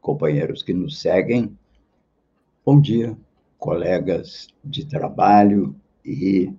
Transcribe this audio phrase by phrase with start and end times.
[0.00, 1.56] companheiros que nos seguem.
[2.64, 3.16] Bom dia,
[3.58, 6.52] colegas de trabalho e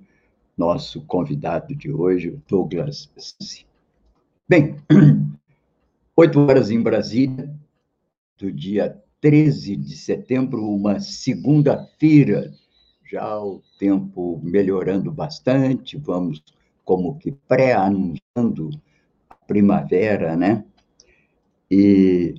[0.57, 3.09] nosso convidado de hoje, Douglas.
[4.47, 4.77] Bem,
[6.15, 7.53] oito horas em Brasília,
[8.37, 12.51] do dia 13 de setembro, uma segunda-feira,
[13.09, 16.43] já o tempo melhorando bastante, vamos
[16.83, 18.69] como que pré-anunciando
[19.29, 20.63] a primavera, né?
[21.69, 22.35] E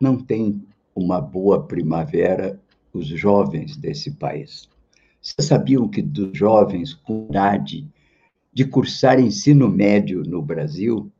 [0.00, 0.62] não tem
[0.94, 2.58] uma boa primavera
[2.92, 4.68] os jovens desse país.
[5.20, 7.88] Vocês sabiam que dos jovens com idade
[8.52, 11.10] de cursar ensino médio no Brasil,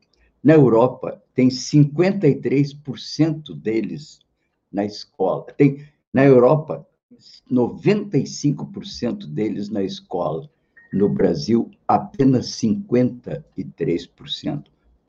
[0.41, 4.21] na Europa tem 53% deles
[4.71, 5.43] na escola.
[5.57, 6.87] Tem na Europa
[7.51, 10.49] 95% deles na escola.
[10.93, 14.63] No Brasil, apenas 53%,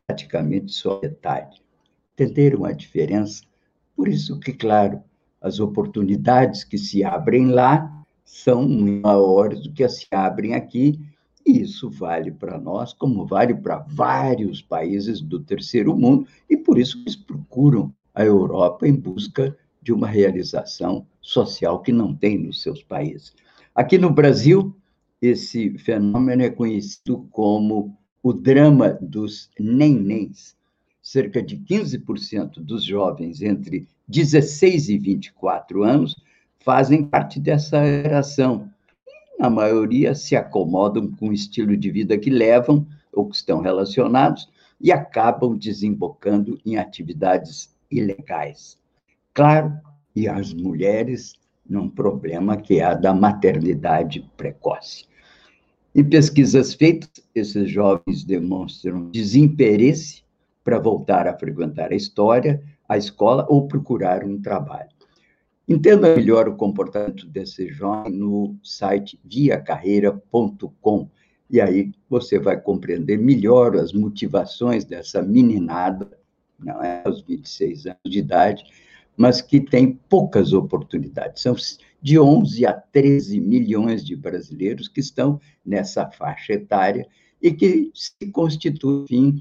[0.06, 1.62] praticamente só metade.
[2.14, 3.44] Entenderam a diferença?
[3.96, 5.02] Por isso que, claro,
[5.40, 11.00] as oportunidades que se abrem lá são maiores do que as que se abrem aqui,
[11.46, 16.76] e isso vale para nós, como vale para vários países do terceiro mundo, e por
[16.76, 22.62] isso eles procuram a Europa em busca de uma realização social que não tem nos
[22.62, 23.32] seus países.
[23.72, 24.74] Aqui no Brasil,
[25.22, 30.55] esse fenômeno é conhecido como o drama dos nenéns
[31.06, 36.16] cerca de 15% dos jovens entre 16 e 24 anos
[36.58, 38.68] fazem parte dessa geração.
[39.38, 44.50] A maioria se acomodam com o estilo de vida que levam ou que estão relacionados
[44.80, 48.76] e acabam desembocando em atividades ilegais.
[49.32, 49.78] Claro,
[50.14, 51.34] e as mulheres
[51.70, 55.04] num problema que é a da maternidade precoce.
[55.94, 60.25] Em pesquisas feitas, esses jovens demonstram desinteresse
[60.66, 64.90] para voltar a frequentar a história, a escola ou procurar um trabalho.
[65.68, 71.08] Entenda melhor o comportamento desse jovem no site viacarreira.com
[71.48, 76.10] e aí você vai compreender melhor as motivações dessa meninada,
[76.58, 78.64] não é aos 26 anos de idade,
[79.16, 81.42] mas que tem poucas oportunidades.
[81.42, 81.54] São
[82.02, 87.06] de 11 a 13 milhões de brasileiros que estão nessa faixa etária
[87.40, 89.40] e que se constituem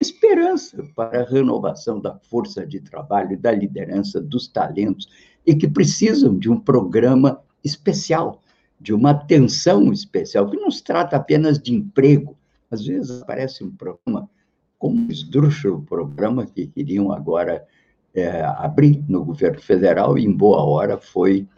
[0.00, 5.08] esperança para a renovação da força de trabalho, da liderança, dos talentos,
[5.46, 8.42] e que precisam de um programa especial,
[8.80, 12.36] de uma atenção especial, que não se trata apenas de emprego.
[12.70, 14.28] Às vezes aparece um programa,
[14.78, 17.64] como o esdrúxulo programa que queriam agora
[18.14, 21.48] é, abrir no governo federal, e em boa hora foi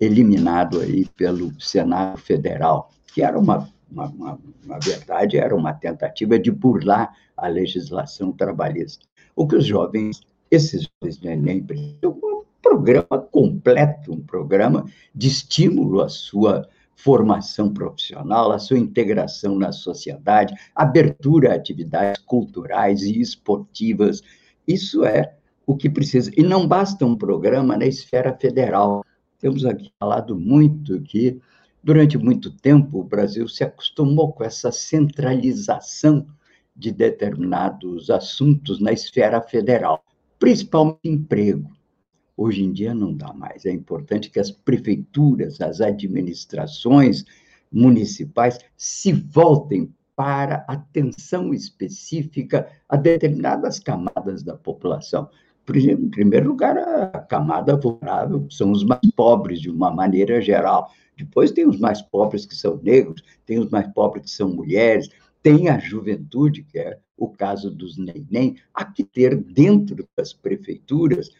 [0.00, 6.38] eliminado aí pelo Senado Federal, que era uma uma, uma, uma verdade, era uma tentativa
[6.38, 9.06] de burlar a legislação trabalhista.
[9.34, 14.84] O que os jovens, esses jovens do Enem, precisam um programa completo, um programa
[15.14, 23.02] de estímulo à sua formação profissional, à sua integração na sociedade, abertura a atividades culturais
[23.02, 24.22] e esportivas.
[24.66, 25.34] Isso é
[25.66, 26.30] o que precisa.
[26.36, 29.04] E não basta um programa na esfera federal.
[29.38, 31.40] Temos aqui falado muito que
[31.84, 36.26] Durante muito tempo, o Brasil se acostumou com essa centralização
[36.74, 40.02] de determinados assuntos na esfera federal,
[40.38, 41.70] principalmente emprego.
[42.34, 43.66] Hoje em dia não dá mais.
[43.66, 47.26] É importante que as prefeituras, as administrações
[47.70, 55.28] municipais se voltem para atenção específica a determinadas camadas da população.
[55.68, 60.90] Em primeiro lugar, a camada vulnerável são os mais pobres, de uma maneira geral.
[61.16, 65.08] Depois tem os mais pobres que são negros, tem os mais pobres que são mulheres,
[65.42, 68.56] tem a juventude, que é o caso dos neném.
[68.74, 71.30] Há que ter dentro das prefeituras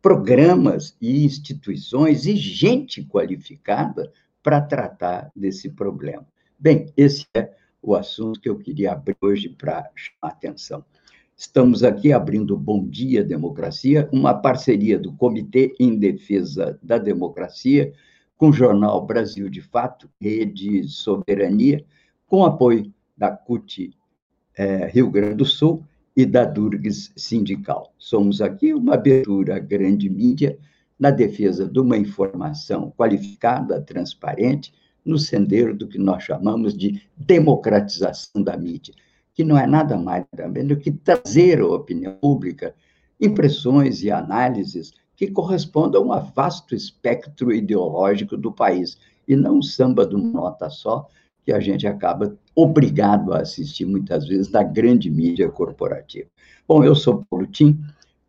[0.00, 4.12] programas e instituições e gente qualificada
[4.42, 6.26] para tratar desse problema.
[6.58, 10.84] Bem, esse é o assunto que eu queria abrir hoje para chamar atenção.
[11.36, 17.92] Estamos aqui abrindo Bom Dia Democracia, uma parceria do Comitê em Defesa da Democracia
[18.36, 21.84] com o jornal Brasil de Fato, Rede Soberania,
[22.26, 23.92] com apoio da CUT
[24.56, 25.84] é, Rio Grande do Sul
[26.16, 27.92] e da Durgues Sindical.
[27.98, 30.58] Somos aqui uma abertura à grande mídia
[30.98, 34.72] na defesa de uma informação qualificada, transparente,
[35.04, 38.94] no sendero do que nós chamamos de democratização da mídia,
[39.34, 42.74] que não é nada mais também do que trazer à opinião pública
[43.20, 48.98] impressões e análises que correspondam a vasto espectro ideológico do país,
[49.28, 51.08] e não um samba de uma nota só,
[51.44, 56.28] que a gente acaba obrigado a assistir muitas vezes na grande mídia corporativa.
[56.66, 57.80] Bom, eu sou Paulo Tim,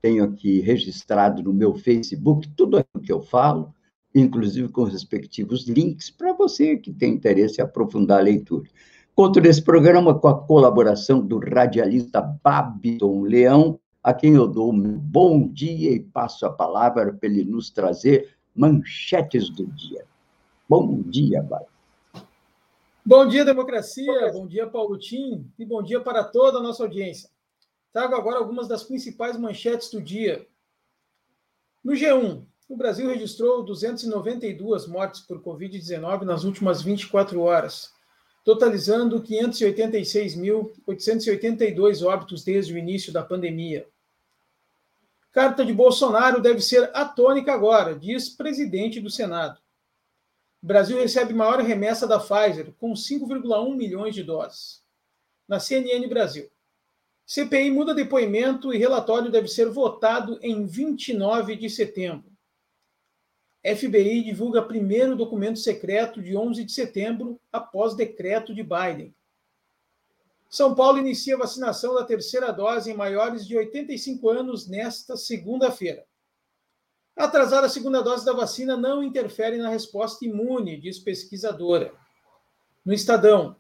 [0.01, 3.73] tenho aqui registrado no meu Facebook tudo aquilo que eu falo,
[4.13, 8.69] inclusive com os respectivos links, para você que tem interesse em aprofundar a leitura.
[9.15, 14.97] Conto nesse programa com a colaboração do radialista Babiton Leão, a quem eu dou um
[14.97, 20.03] bom dia e passo a palavra para ele nos trazer manchetes do dia.
[20.67, 21.71] Bom dia, Babiton.
[23.05, 24.31] Bom dia, democracia.
[24.31, 25.47] Bom dia, Paulo Tim.
[25.59, 27.29] E bom dia para toda a nossa audiência.
[27.91, 30.47] Trago agora algumas das principais manchetes do dia.
[31.83, 37.93] No G1, o Brasil registrou 292 mortes por Covid-19 nas últimas 24 horas,
[38.43, 43.87] totalizando 586.882 óbitos desde o início da pandemia.
[45.31, 49.59] Carta de Bolsonaro deve ser atônica agora, diz presidente do Senado.
[50.61, 54.83] O Brasil recebe maior remessa da Pfizer, com 5,1 milhões de doses.
[55.47, 56.47] Na CNN Brasil.
[57.25, 62.32] CPI muda depoimento e relatório deve ser votado em 29 de setembro.
[63.65, 69.15] FBI divulga primeiro documento secreto de 11 de setembro, após decreto de Biden.
[70.49, 76.05] São Paulo inicia vacinação da terceira dose em maiores de 85 anos nesta segunda-feira.
[77.15, 81.93] Atrasar a segunda dose da vacina não interfere na resposta imune, diz pesquisadora.
[82.85, 83.55] No Estadão,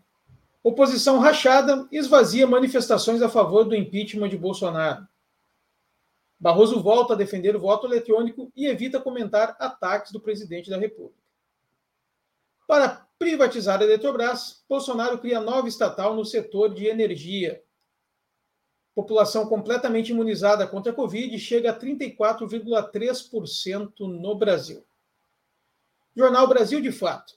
[0.61, 5.07] oposição rachada esvazia manifestações a favor do impeachment de Bolsonaro.
[6.43, 11.23] Barroso volta a defender o voto eletrônico e evita comentar ataques do presidente da República.
[12.67, 17.63] Para privatizar a Eletrobras, Bolsonaro cria nova estatal no setor de energia.
[18.93, 24.85] População completamente imunizada contra a Covid chega a 34,3% no Brasil.
[26.13, 27.35] Jornal Brasil de Fato.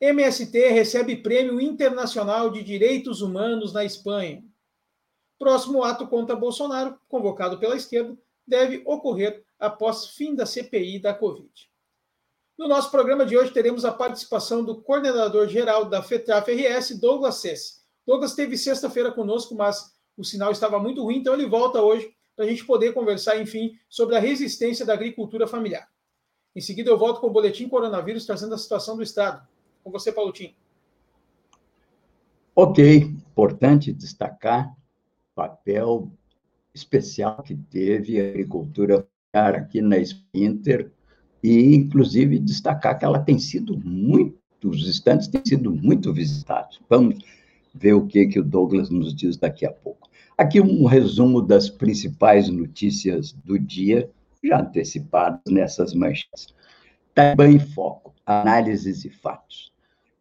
[0.00, 4.42] MST recebe Prêmio Internacional de Direitos Humanos na Espanha.
[5.38, 8.16] Próximo ato contra Bolsonaro, convocado pela esquerda,
[8.50, 11.70] deve ocorrer após fim da CPI da Covid.
[12.58, 17.36] No nosso programa de hoje teremos a participação do coordenador geral da FETRAF RS, Douglas
[17.36, 17.80] Sessi.
[18.06, 22.44] Douglas esteve sexta-feira conosco, mas o sinal estava muito ruim, então ele volta hoje para
[22.44, 25.88] a gente poder conversar, enfim, sobre a resistência da agricultura familiar.
[26.54, 29.46] Em seguida, eu volto com o boletim coronavírus trazendo a situação do Estado.
[29.84, 30.54] Com você, Paulo Tim.
[32.54, 36.10] Ok, importante destacar o papel
[36.74, 40.90] especial que teve a agricultura aqui na Spinter
[41.42, 46.80] e, inclusive, destacar que ela tem sido muito, os estantes têm sido muito visitados.
[46.88, 47.18] Vamos
[47.74, 50.08] ver o que, que o Douglas nos diz daqui a pouco.
[50.36, 54.10] Aqui um resumo das principais notícias do dia,
[54.42, 56.48] já antecipadas nessas manchetes.
[57.14, 59.70] Talibã em foco, análises e fatos.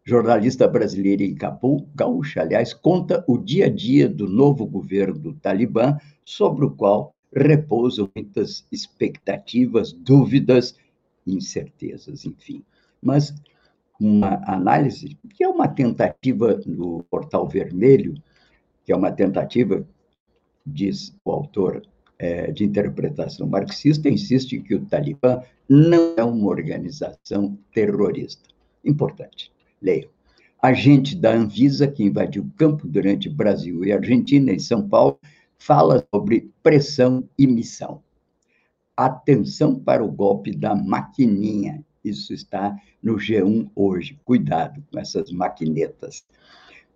[0.04, 5.34] Jornalista brasileira em Cabul, gaúcha, aliás, conta o dia a dia do novo governo do
[5.34, 5.98] Talibã,
[6.30, 10.76] sobre o qual repousam muitas expectativas, dúvidas,
[11.26, 12.64] incertezas, enfim.
[13.02, 13.34] Mas
[14.00, 18.14] uma análise, que é uma tentativa do Portal Vermelho,
[18.86, 19.84] que é uma tentativa
[20.64, 21.82] diz o autor
[22.20, 28.48] é, de interpretação marxista, insiste que o Talibã não é uma organização terrorista.
[28.86, 29.52] Importante,
[29.82, 30.10] leio.
[30.62, 35.18] Agente da Anvisa, que invadiu o campo durante Brasil e Argentina, em São Paulo,
[35.60, 38.02] fala sobre pressão e missão.
[38.96, 41.86] Atenção para o golpe da maquininha.
[42.04, 44.20] Isso está no G1 hoje.
[44.26, 46.26] Cuidado com essas maquinetas.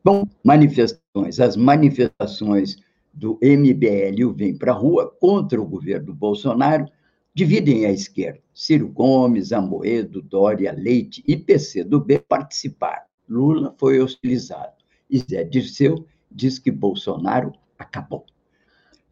[0.04, 1.40] Bom, manifestações.
[1.40, 2.78] As manifestações
[3.14, 6.88] do MBL vem para a rua contra o governo Bolsonaro,
[7.34, 8.40] dividem a esquerda.
[8.54, 13.04] Ciro Gomes, Amoedo, Dória, Leite e PCdoB participaram.
[13.30, 14.74] Lula foi hostilizado.
[15.10, 18.26] E Zé Dirceu diz que Bolsonaro acabou.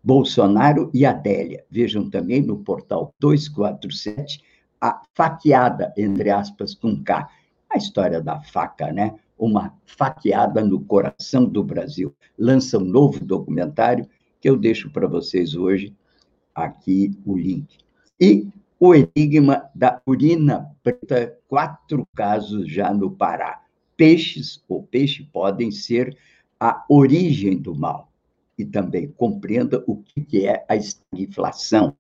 [0.04, 1.64] Bolsonaro e Adélia.
[1.70, 4.42] Vejam também no portal 247
[4.80, 7.30] a faqueada, entre aspas, com K.
[7.70, 9.16] A história da faca, né?
[9.42, 12.16] uma faqueada no coração do Brasil.
[12.38, 14.08] Lança um novo documentário
[14.40, 15.96] que eu deixo para vocês hoje
[16.54, 17.80] aqui o link.
[18.20, 18.48] E
[18.80, 23.64] o enigma da urina preta, quatro casos já no Pará.
[23.98, 26.16] Peixes ou peixe podem ser
[26.60, 28.11] a origem do mal.
[28.62, 31.96] E também compreenda o que é a estagflação,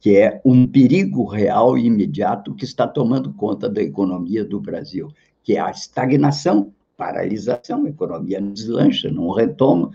[0.00, 5.12] que é um perigo real e imediato que está tomando conta da economia do Brasil,
[5.42, 9.90] que é a estagnação, paralisação, a economia não deslancha, não retoma,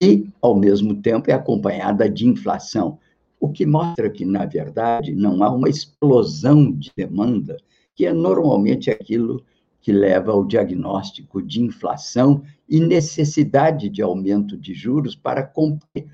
[0.00, 2.98] e, ao mesmo tempo, é acompanhada de inflação,
[3.40, 7.56] o que mostra que, na verdade, não há uma explosão de demanda,
[7.94, 9.55] que é normalmente aquilo que
[9.92, 16.06] leva ao diagnóstico de inflação e necessidade de aumento de juros para cumprir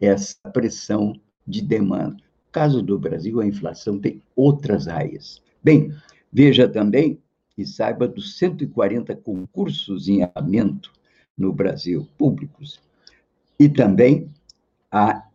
[0.00, 1.14] essa pressão
[1.46, 2.16] de demanda.
[2.16, 5.42] No caso do Brasil, a inflação tem outras raízes.
[5.62, 5.94] Bem,
[6.32, 7.18] veja também
[7.56, 10.90] e saiba dos 140 concursos em andamento
[11.36, 12.80] no Brasil, públicos,
[13.58, 14.30] e também
[14.90, 15.26] a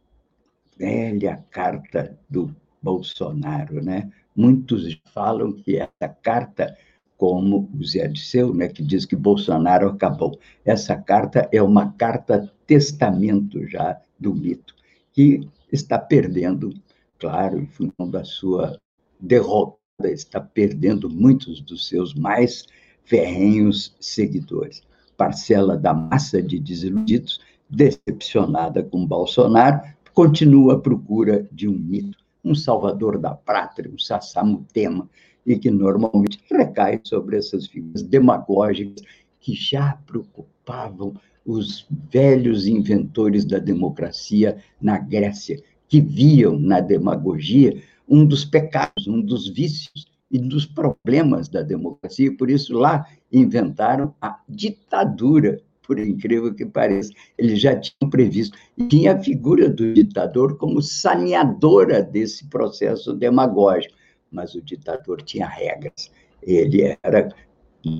[0.78, 4.12] velha carta do Bolsonaro, né?
[4.36, 6.76] Muitos falam que essa carta
[7.18, 10.38] como o Zé Disseu, né, que diz que Bolsonaro acabou.
[10.64, 14.76] Essa carta é uma carta testamento já do mito,
[15.14, 16.74] que está perdendo,
[17.20, 18.80] claro, em função da sua
[19.20, 22.66] derrota, está perdendo muitos dos seus mais
[23.04, 24.82] ferrenhos seguidores.
[25.16, 29.82] Parcela da massa de desiludidos, decepcionada com Bolsonaro,
[30.14, 35.10] continua à procura de um mito, um salvador da pátria, um sassamutema,
[35.46, 39.04] e que normalmente recai sobre essas figuras demagógicas
[39.40, 41.14] que já preocupavam
[41.46, 49.22] os velhos inventores da democracia na Grécia, que viam na demagogia um dos pecados, um
[49.22, 56.00] dos vícios e dos problemas da democracia, e por isso lá inventaram a ditadura, por
[56.00, 57.14] incrível que pareça.
[57.38, 63.94] Eles já tinham previsto, e tinha a figura do ditador como saneadora desse processo demagógico
[64.32, 66.12] mas o ditador tinha regras.
[66.42, 67.30] Ele era,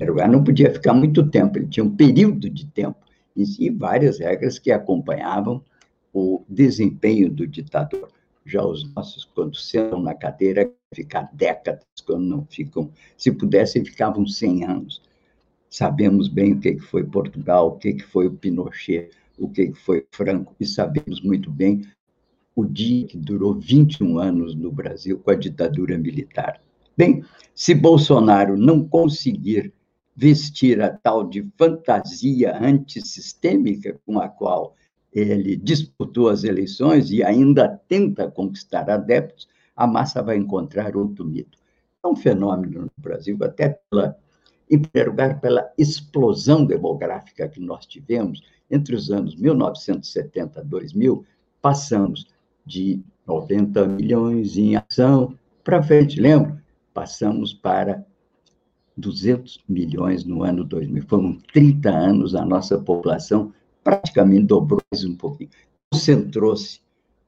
[0.00, 3.06] era não podia ficar muito tempo, ele tinha um período de tempo
[3.36, 5.62] e várias regras que acompanhavam
[6.12, 8.08] o desempenho do ditador.
[8.44, 14.26] Já os nossos, quando sentam na cadeira, ficar décadas, quando não ficam, se pudessem, ficavam
[14.26, 15.02] 100 anos.
[15.68, 20.54] Sabemos bem o que foi Portugal, o que foi o Pinochet, o que foi Franco,
[20.58, 21.82] e sabemos muito bem
[22.56, 26.58] o dia que durou 21 anos no Brasil com a ditadura militar.
[26.96, 27.22] Bem,
[27.54, 29.74] se Bolsonaro não conseguir
[30.16, 34.74] vestir a tal de fantasia antissistêmica com a qual
[35.12, 39.46] ele disputou as eleições e ainda tenta conquistar adeptos,
[39.76, 41.58] a massa vai encontrar outro mito.
[42.02, 44.16] É um fenômeno no Brasil, até pela,
[44.70, 51.24] em primeiro lugar, pela explosão demográfica que nós tivemos entre os anos 1970 e 2000,
[51.60, 52.26] passamos
[52.66, 56.62] de 90 milhões em ação para frente, lembra?
[56.92, 58.04] Passamos para
[58.96, 61.02] 200 milhões no ano 2000.
[61.06, 63.52] Foram 30 anos, a nossa população
[63.84, 65.50] praticamente dobrou mais um pouquinho.
[65.92, 66.80] Concentrou-se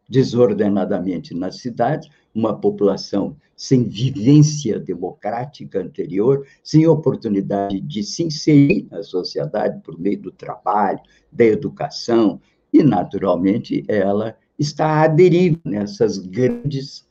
[0.09, 9.03] desordenadamente nas cidades, uma população sem vivência democrática anterior, sem oportunidade de se inserir na
[9.03, 12.41] sociedade por meio do trabalho, da educação,
[12.73, 17.07] e, naturalmente, ela está à deriva nessas grandes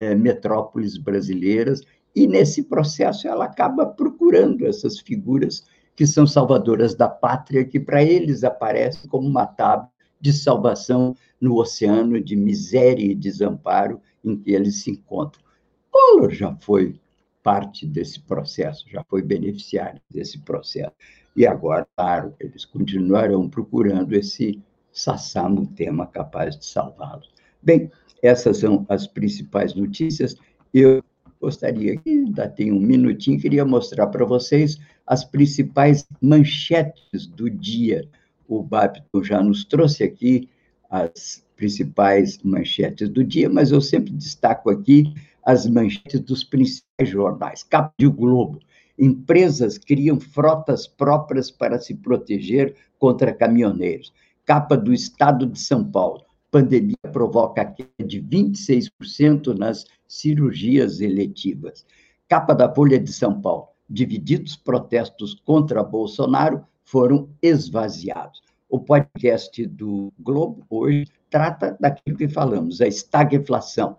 [0.00, 1.82] é, metrópoles brasileiras,
[2.14, 8.02] e nesse processo ela acaba procurando essas figuras que são salvadoras da pátria, que para
[8.02, 14.52] eles aparecem como uma tábua de salvação no oceano de miséria e desamparo em que
[14.52, 15.42] eles se encontram.
[15.90, 17.00] Collor já foi
[17.42, 20.92] parte desse processo, já foi beneficiário desse processo.
[21.34, 27.30] E agora, claro, eles continuarão procurando esse Sassá tema capaz de salvá-los.
[27.62, 27.90] Bem,
[28.22, 30.36] essas são as principais notícias.
[30.72, 31.02] Eu
[31.40, 38.06] gostaria, ainda tem um minutinho, queria mostrar para vocês as principais manchetes do dia.
[38.46, 40.48] O Babton já nos trouxe aqui
[40.90, 47.62] as principais manchetes do dia, mas eu sempre destaco aqui as manchetes dos principais jornais.
[47.62, 48.60] Capa de Globo.
[48.98, 54.12] Empresas criam frotas próprias para se proteger contra caminhoneiros
[54.44, 56.24] capa do Estado de São Paulo.
[56.50, 61.86] Pandemia provoca queda de 26% nas cirurgias eletivas.
[62.28, 63.68] Capa da Folha de São Paulo.
[63.88, 68.42] Divididos protestos contra Bolsonaro foram esvaziados.
[68.68, 73.96] O podcast do Globo hoje trata daquilo que falamos, a estagflação.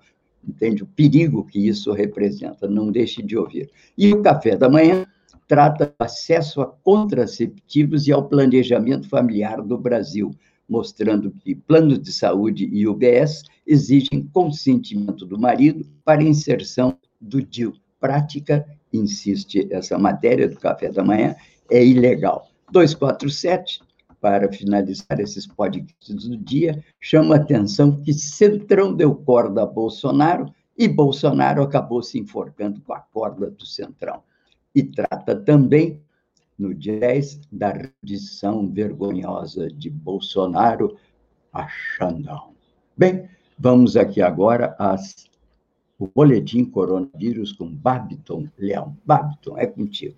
[0.48, 2.68] Entende o perigo que isso representa?
[2.68, 3.70] Não deixe de ouvir.
[3.98, 5.06] E o café da manhã
[5.48, 10.32] trata do acesso a contraceptivos e ao planejamento familiar do Brasil,
[10.68, 17.74] mostrando que planos de saúde e UBS exigem consentimento do marido para inserção do DIU.
[18.00, 21.36] Prática, insiste essa matéria do café da manhã,
[21.70, 22.50] é ilegal.
[22.72, 23.82] 247,
[24.20, 30.52] para finalizar esses podcasts do dia, chama a atenção que Centrão deu corda a Bolsonaro
[30.78, 34.24] e Bolsonaro acabou se enforcando com a corda do Centrão.
[34.76, 36.02] E trata também,
[36.58, 40.98] no dia 10, da rendição vergonhosa de Bolsonaro
[41.52, 42.56] a Xandão.
[42.98, 45.30] Bem, vamos aqui agora às,
[46.00, 48.98] o boletim coronavírus com Babiton Leão.
[49.06, 50.16] Babiton, é contigo.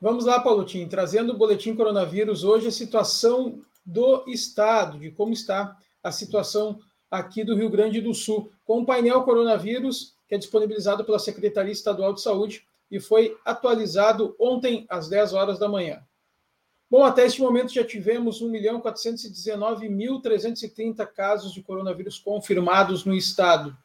[0.00, 5.78] Vamos lá, Paulotinho, trazendo o boletim coronavírus hoje a situação do estado, de como está
[6.02, 6.78] a situação
[7.10, 11.72] aqui do Rio Grande do Sul, com o painel coronavírus que é disponibilizado pela Secretaria
[11.72, 16.00] Estadual de Saúde e foi atualizado ontem às 10 horas da manhã.
[16.88, 23.76] Bom, até este momento já tivemos 1.419.330 casos de coronavírus confirmados no estado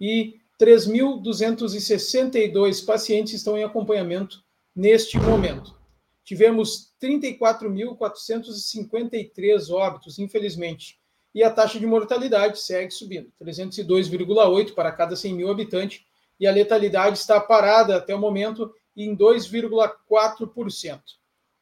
[0.00, 4.44] e 3.262 pacientes estão em acompanhamento
[4.76, 5.76] neste momento.
[6.22, 11.00] Tivemos 34.453 óbitos, infelizmente,
[11.34, 16.04] e a taxa de mortalidade segue subindo, 302,8 para cada 100 mil habitantes,
[16.42, 21.00] e a letalidade está parada até o momento em 2,4%.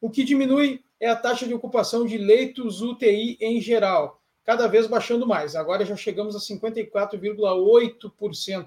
[0.00, 4.88] O que diminui é a taxa de ocupação de leitos UTI em geral, cada vez
[4.88, 5.54] baixando mais.
[5.54, 8.66] Agora já chegamos a 54,8%.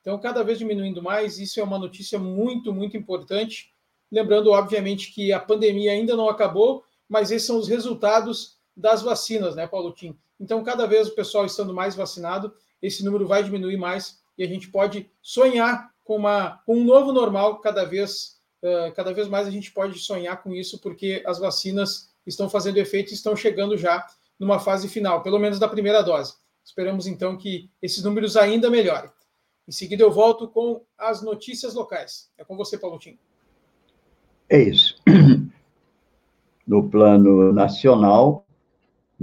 [0.00, 3.74] Então, cada vez diminuindo mais, isso é uma notícia muito, muito importante
[4.14, 9.56] Lembrando, obviamente, que a pandemia ainda não acabou, mas esses são os resultados das vacinas,
[9.56, 10.16] né, Paulo Tim?
[10.38, 14.46] Então, cada vez o pessoal estando mais vacinado, esse número vai diminuir mais e a
[14.46, 19.46] gente pode sonhar com, uma, com um novo normal cada vez, uh, cada vez mais
[19.46, 23.76] a gente pode sonhar com isso, porque as vacinas estão fazendo efeito e estão chegando
[23.76, 24.06] já
[24.38, 26.34] numa fase final, pelo menos da primeira dose.
[26.64, 29.10] Esperamos então que esses números ainda melhorem.
[29.66, 32.30] Em seguida, eu volto com as notícias locais.
[32.36, 33.18] É com você, Paulo Tim.
[34.48, 34.96] É isso.
[36.66, 38.43] No plano nacional,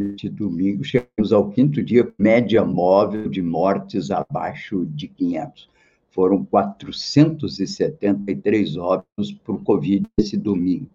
[0.01, 5.69] neste domingo, chegamos ao quinto dia, média móvel de mortes abaixo de 500.
[6.09, 10.89] Foram 473 óbitos por Covid esse domingo.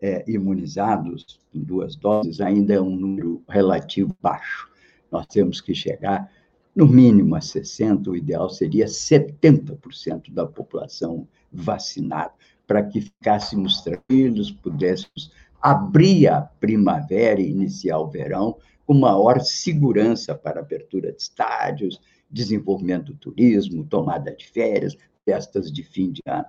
[0.00, 4.68] é, imunizados em duas doses ainda é um número relativo baixo.
[5.10, 6.30] Nós temos que chegar,
[6.74, 12.32] no mínimo, a 60%, o ideal seria 70% da população vacinada,
[12.66, 18.56] para que ficássemos tranquilos, pudéssemos abrir a primavera e iniciar o verão
[18.86, 25.82] com maior segurança para abertura de estádios, desenvolvimento do turismo, tomada de férias, festas de
[25.82, 26.46] fim de ano.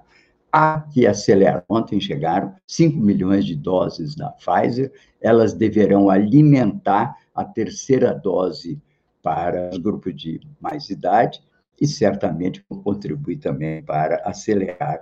[0.51, 1.63] Há que acelerar.
[1.69, 8.81] Ontem chegaram 5 milhões de doses da Pfizer, elas deverão alimentar a terceira dose
[9.21, 11.41] para os grupos de mais idade
[11.79, 14.99] e certamente contribuir também para acelerar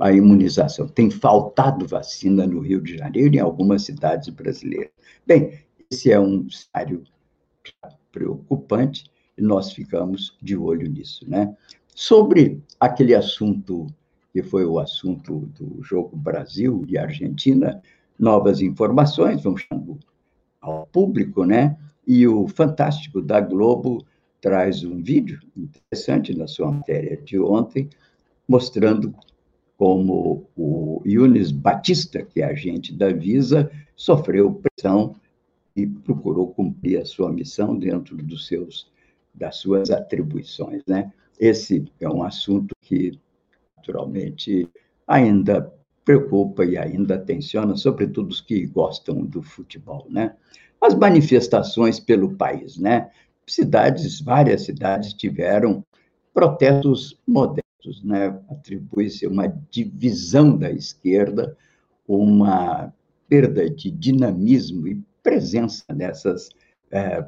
[0.00, 0.88] a imunização.
[0.88, 4.90] Tem faltado vacina no Rio de Janeiro e em algumas cidades brasileiras.
[5.26, 5.58] Bem,
[5.90, 7.04] esse é um cenário
[8.12, 9.04] preocupante
[9.38, 11.56] e nós ficamos de olho nisso, né?
[11.94, 13.86] Sobre aquele assunto
[14.32, 17.82] que foi o assunto do jogo Brasil e Argentina,
[18.18, 19.98] novas informações, vamos chamar
[20.60, 21.76] ao público, né?
[22.06, 24.04] E o Fantástico da Globo
[24.40, 27.88] traz um vídeo interessante na sua matéria de ontem,
[28.48, 29.14] mostrando
[29.76, 35.16] como o Yunis Batista, que é agente da Visa, sofreu pressão
[35.74, 38.90] e procurou cumprir a sua missão dentro dos seus
[39.34, 40.82] das suas atribuições.
[40.86, 41.12] Né?
[41.38, 43.18] Esse é um assunto que,
[43.80, 44.68] naturalmente,
[45.06, 45.72] ainda
[46.04, 50.34] preocupa e ainda tensiona, sobretudo os que gostam do futebol, né?
[50.80, 53.10] As manifestações pelo país, né?
[53.46, 55.84] Cidades, várias cidades tiveram
[56.32, 58.38] protestos modestos, né?
[58.50, 61.56] Atribui-se uma divisão da esquerda,
[62.06, 62.92] uma
[63.28, 66.50] perda de dinamismo e presença nessas
[66.90, 67.24] é,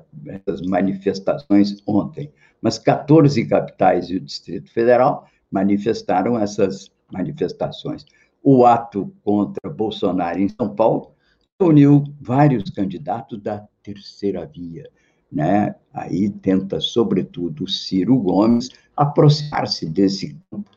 [0.67, 2.33] manifestações ontem.
[2.61, 8.05] Mas 14 capitais e o Distrito Federal manifestaram essas manifestações.
[8.43, 11.13] O ato contra Bolsonaro em São Paulo
[11.61, 14.89] uniu vários candidatos da terceira via.
[15.31, 15.75] Né?
[15.93, 20.71] Aí tenta, sobretudo, Ciro Gomes aproximar-se desse campo,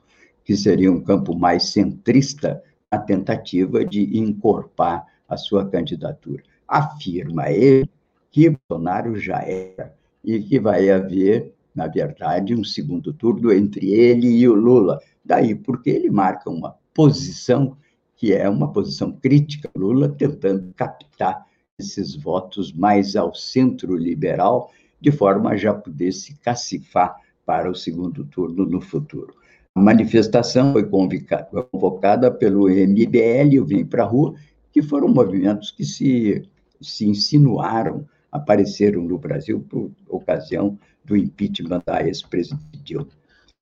[0.43, 2.61] que seria um campo mais centrista,
[2.91, 6.43] na tentativa de encorpar a sua candidatura.
[6.67, 7.89] Afirma ele
[8.31, 14.27] que Bolsonaro já era e que vai haver, na verdade, um segundo turno entre ele
[14.27, 14.99] e o Lula.
[15.23, 17.75] Daí porque ele marca uma posição
[18.15, 21.45] que é uma posição crítica, Lula tentando captar
[21.77, 27.75] esses votos mais ao centro liberal, de forma a já poder se cacifar para o
[27.75, 29.33] segundo turno no futuro.
[29.75, 34.35] A manifestação foi convocada pelo MBL o Vem para a Rua,
[34.71, 36.47] que foram movimentos que se,
[36.81, 43.07] se insinuaram, apareceram no Brasil por ocasião do impeachment da ex-presidente Dilma.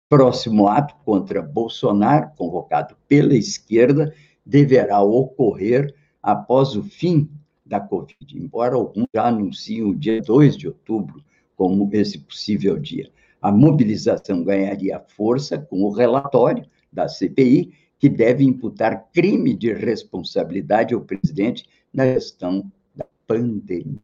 [0.10, 4.14] Próximo ato contra Bolsonaro, convocado pela esquerda,
[4.46, 7.30] deverá ocorrer após o fim
[7.66, 11.24] da Covid, embora alguns já anunciem o dia 2 de outubro
[11.56, 13.10] como esse possível dia.
[13.42, 20.94] A mobilização ganharia força com o relatório da CPI, que deve imputar crime de responsabilidade
[20.94, 24.00] ao presidente na gestão da pandemia.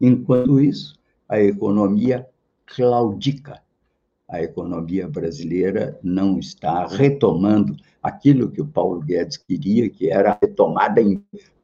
[0.00, 2.26] Enquanto isso, a economia
[2.74, 3.60] claudica.
[4.28, 10.38] A economia brasileira não está retomando aquilo que o Paulo Guedes queria, que era a
[10.40, 11.22] retomada em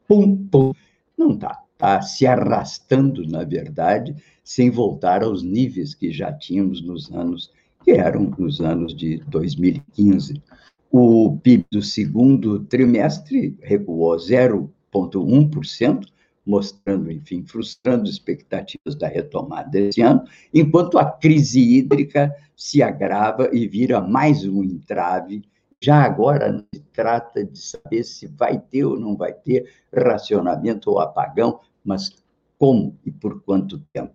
[0.08, 0.72] pum, pum.
[1.16, 1.62] Não está.
[1.72, 7.52] Está se arrastando, na verdade, sem voltar aos níveis que já tínhamos nos anos,
[7.84, 10.42] que eram nos anos de 2015.
[10.90, 16.06] O PIB do segundo trimestre recuou 0,1%,
[16.46, 23.66] mostrando, enfim, frustrando expectativas da retomada desse ano, enquanto a crise hídrica se agrava e
[23.66, 25.42] vira mais um entrave
[25.80, 30.90] já agora não se trata de saber se vai ter ou não vai ter racionamento
[30.90, 32.10] ou apagão, mas
[32.58, 34.14] como e por quanto tempo.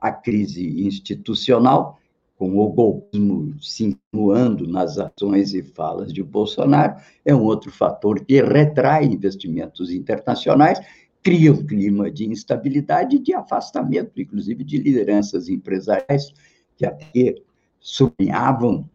[0.00, 1.98] A crise institucional,
[2.36, 8.24] com o golpismo se insinuando nas ações e falas de Bolsonaro, é um outro fator
[8.24, 10.80] que retrai investimentos internacionais,
[11.22, 16.32] cria um clima de instabilidade e de afastamento, inclusive de lideranças empresariais
[16.76, 17.36] que até
[17.78, 18.88] sublinhavam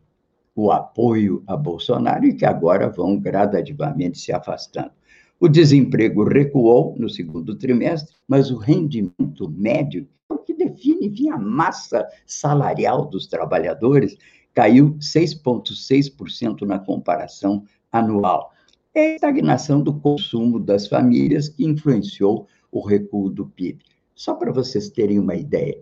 [0.55, 4.91] o apoio a Bolsonaro e que agora vão gradativamente se afastando.
[5.39, 11.37] O desemprego recuou no segundo trimestre, mas o rendimento médio, é que define enfim, a
[11.37, 14.17] massa salarial dos trabalhadores,
[14.53, 18.51] caiu 6,6% na comparação anual.
[18.97, 23.77] É a estagnação do consumo das famílias que influenciou o recuo do PIB.
[24.15, 25.77] Só para vocês terem uma ideia,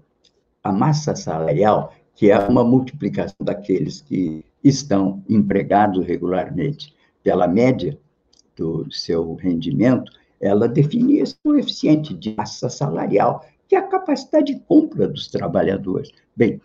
[0.62, 7.97] a massa salarial, que é uma multiplicação daqueles que estão empregados regularmente pela média
[8.54, 14.60] do seu rendimento, ela define esse coeficiente de massa salarial, que é a capacidade de
[14.60, 16.12] compra dos trabalhadores.
[16.36, 16.60] Bem,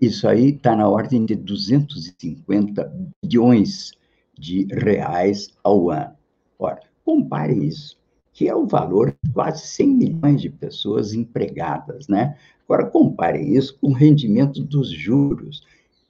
[0.00, 2.90] isso aí está na ordem de 250
[3.22, 3.92] bilhões
[4.38, 6.14] de reais ao ano.
[6.58, 7.98] Ora, compare isso,
[8.32, 12.36] que é o valor de quase 100 milhões de pessoas empregadas, né?
[12.64, 15.62] Agora, compare isso com o rendimento dos juros,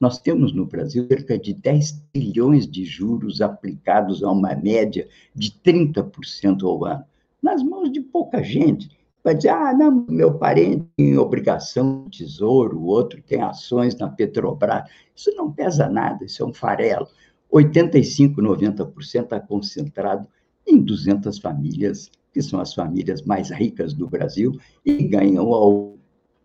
[0.03, 5.53] nós temos no Brasil cerca de 10 trilhões de juros aplicados a uma média de
[5.53, 7.05] 30% ao ano,
[7.41, 8.91] nas mãos de pouca gente.
[9.23, 14.09] Vai dizer, ah, não, meu parente tem obrigação de tesouro, o outro tem ações na
[14.09, 14.91] Petrobras.
[15.15, 17.07] Isso não pesa nada, isso é um farelo.
[17.53, 20.27] 85%, 90% está concentrado
[20.67, 25.97] em 200 famílias, que são as famílias mais ricas do Brasil, e ganham ao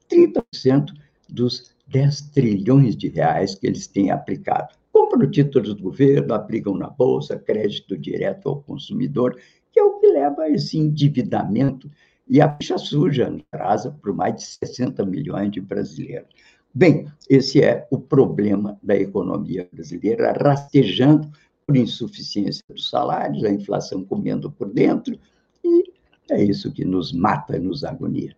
[0.09, 0.91] 30%
[1.29, 4.75] dos 10 trilhões de reais que eles têm aplicado.
[4.91, 9.39] Compram títulos do governo, aplicam na Bolsa, crédito direto ao consumidor,
[9.71, 11.89] que é o que leva a esse endividamento
[12.27, 16.27] e a picha suja na casa por mais de 60 milhões de brasileiros.
[16.73, 21.29] Bem, esse é o problema da economia brasileira, rastejando
[21.65, 25.17] por insuficiência dos salários, a inflação comendo por dentro,
[25.63, 25.91] e
[26.31, 28.35] é isso que nos mata, nos agonia.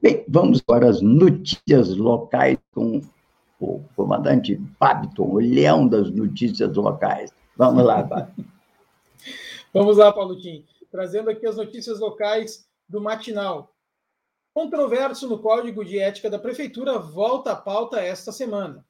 [0.00, 3.02] Bem, vamos para as notícias locais com
[3.60, 7.30] o comandante Babiton, o leão das notícias locais.
[7.56, 8.44] Vamos lá, Babiton.
[9.72, 10.64] Vamos lá, Paulotinho.
[10.90, 13.72] Trazendo aqui as notícias locais do matinal.
[14.52, 18.84] Controverso no Código de Ética da Prefeitura volta à pauta esta semana.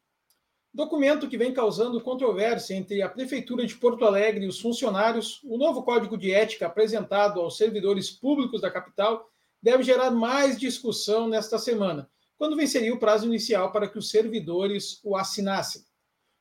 [0.73, 5.59] Documento que vem causando controvérsia entre a Prefeitura de Porto Alegre e os funcionários, o
[5.59, 9.29] novo Código de Ética apresentado aos servidores públicos da capital
[9.63, 14.99] deve gerar mais discussão nesta semana, quando venceria o prazo inicial para que os servidores
[15.05, 15.83] o assinassem.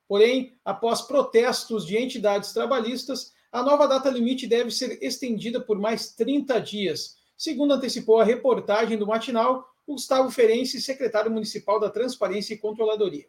[0.08, 6.14] Porém, após protestos de entidades trabalhistas, a nova data limite deve ser estendida por mais
[6.14, 12.58] 30 dias, segundo antecipou a reportagem do Matinal Gustavo Ferenci, secretário municipal da Transparência e
[12.58, 13.26] Controladoria.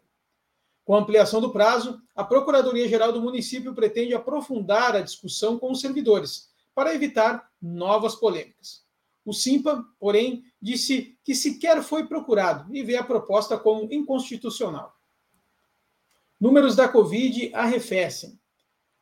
[0.84, 5.80] Com a ampliação do prazo, a Procuradoria-Geral do município pretende aprofundar a discussão com os
[5.80, 8.84] servidores, para evitar novas polêmicas.
[9.24, 14.94] O Simpa, porém, disse que sequer foi procurado e vê a proposta como inconstitucional.
[16.38, 18.38] Números da Covid arrefecem.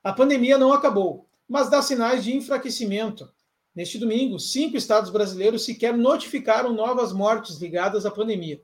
[0.05, 3.29] A pandemia não acabou, mas dá sinais de enfraquecimento.
[3.74, 8.62] Neste domingo, cinco estados brasileiros sequer notificaram novas mortes ligadas à pandemia.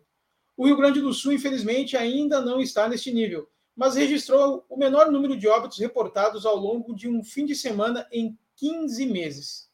[0.56, 5.10] O Rio Grande do Sul, infelizmente, ainda não está neste nível, mas registrou o menor
[5.10, 9.70] número de óbitos reportados ao longo de um fim de semana em 15 meses.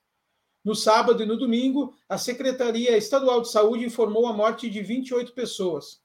[0.65, 5.33] No sábado e no domingo, a Secretaria Estadual de Saúde informou a morte de 28
[5.33, 6.01] pessoas.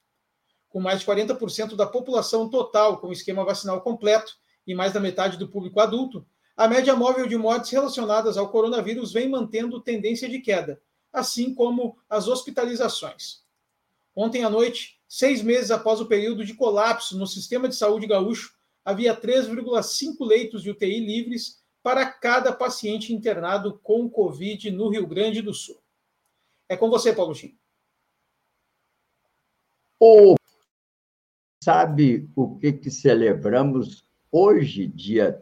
[0.68, 4.32] Com mais de 40% da população total com esquema vacinal completo
[4.66, 6.26] e mais da metade do público adulto,
[6.58, 11.96] a média móvel de mortes relacionadas ao coronavírus vem mantendo tendência de queda, assim como
[12.10, 13.44] as hospitalizações.
[14.14, 18.58] Ontem à noite, seis meses após o período de colapso no sistema de saúde gaúcho,
[18.84, 25.40] havia 3,5 leitos de UTI livres para cada paciente internado com Covid no Rio Grande
[25.40, 25.80] do Sul.
[26.68, 27.56] É com você, Paulo Gim.
[30.00, 30.34] Oh,
[31.62, 35.40] sabe o que, que celebramos hoje, dia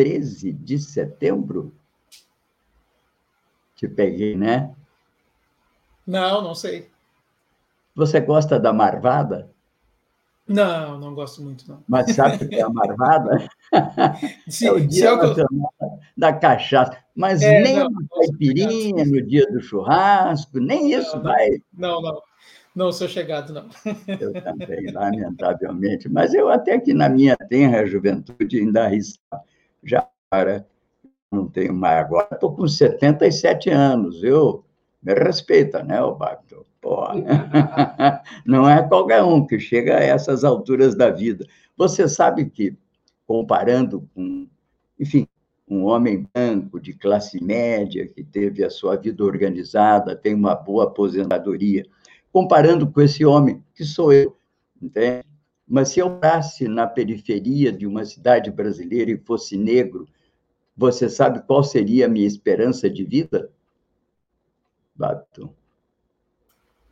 [0.00, 1.74] 13 de setembro?
[3.76, 4.74] Te peguei, né?
[6.06, 6.88] Não, não sei.
[7.94, 9.50] Você gosta da marvada?
[10.48, 11.84] Não, não gosto muito, não.
[11.86, 13.46] Mas sabe o que é a marvada?
[14.48, 15.34] Se, é o dia é o
[16.16, 16.96] da cachaça.
[17.14, 21.50] Mas é, nem não, caipirinha no dia do churrasco, nem isso não, vai.
[21.74, 22.22] Não, não.
[22.74, 23.68] Não sou chegado, não.
[24.18, 26.08] Eu também, lamentavelmente.
[26.08, 29.49] Mas eu até que na minha tenra juventude ainda arriscava.
[29.82, 30.66] Já para,
[31.30, 32.28] não tenho mais agora.
[32.32, 34.22] Estou com 77 anos.
[34.22, 34.64] Eu
[35.02, 36.66] me respeita, né, o Bacto?
[38.46, 41.46] Não é qualquer um que chega a essas alturas da vida.
[41.76, 42.76] Você sabe que,
[43.26, 44.48] comparando com,
[44.98, 45.28] enfim,
[45.68, 50.84] um homem branco de classe média que teve a sua vida organizada, tem uma boa
[50.84, 51.86] aposentadoria,
[52.32, 54.36] comparando com esse homem que sou eu,
[54.80, 55.29] entende?
[55.70, 60.08] Mas se eu morasse na periferia de uma cidade brasileira e fosse negro,
[60.76, 63.48] você sabe qual seria a minha esperança de vida?
[64.96, 65.48] Bato.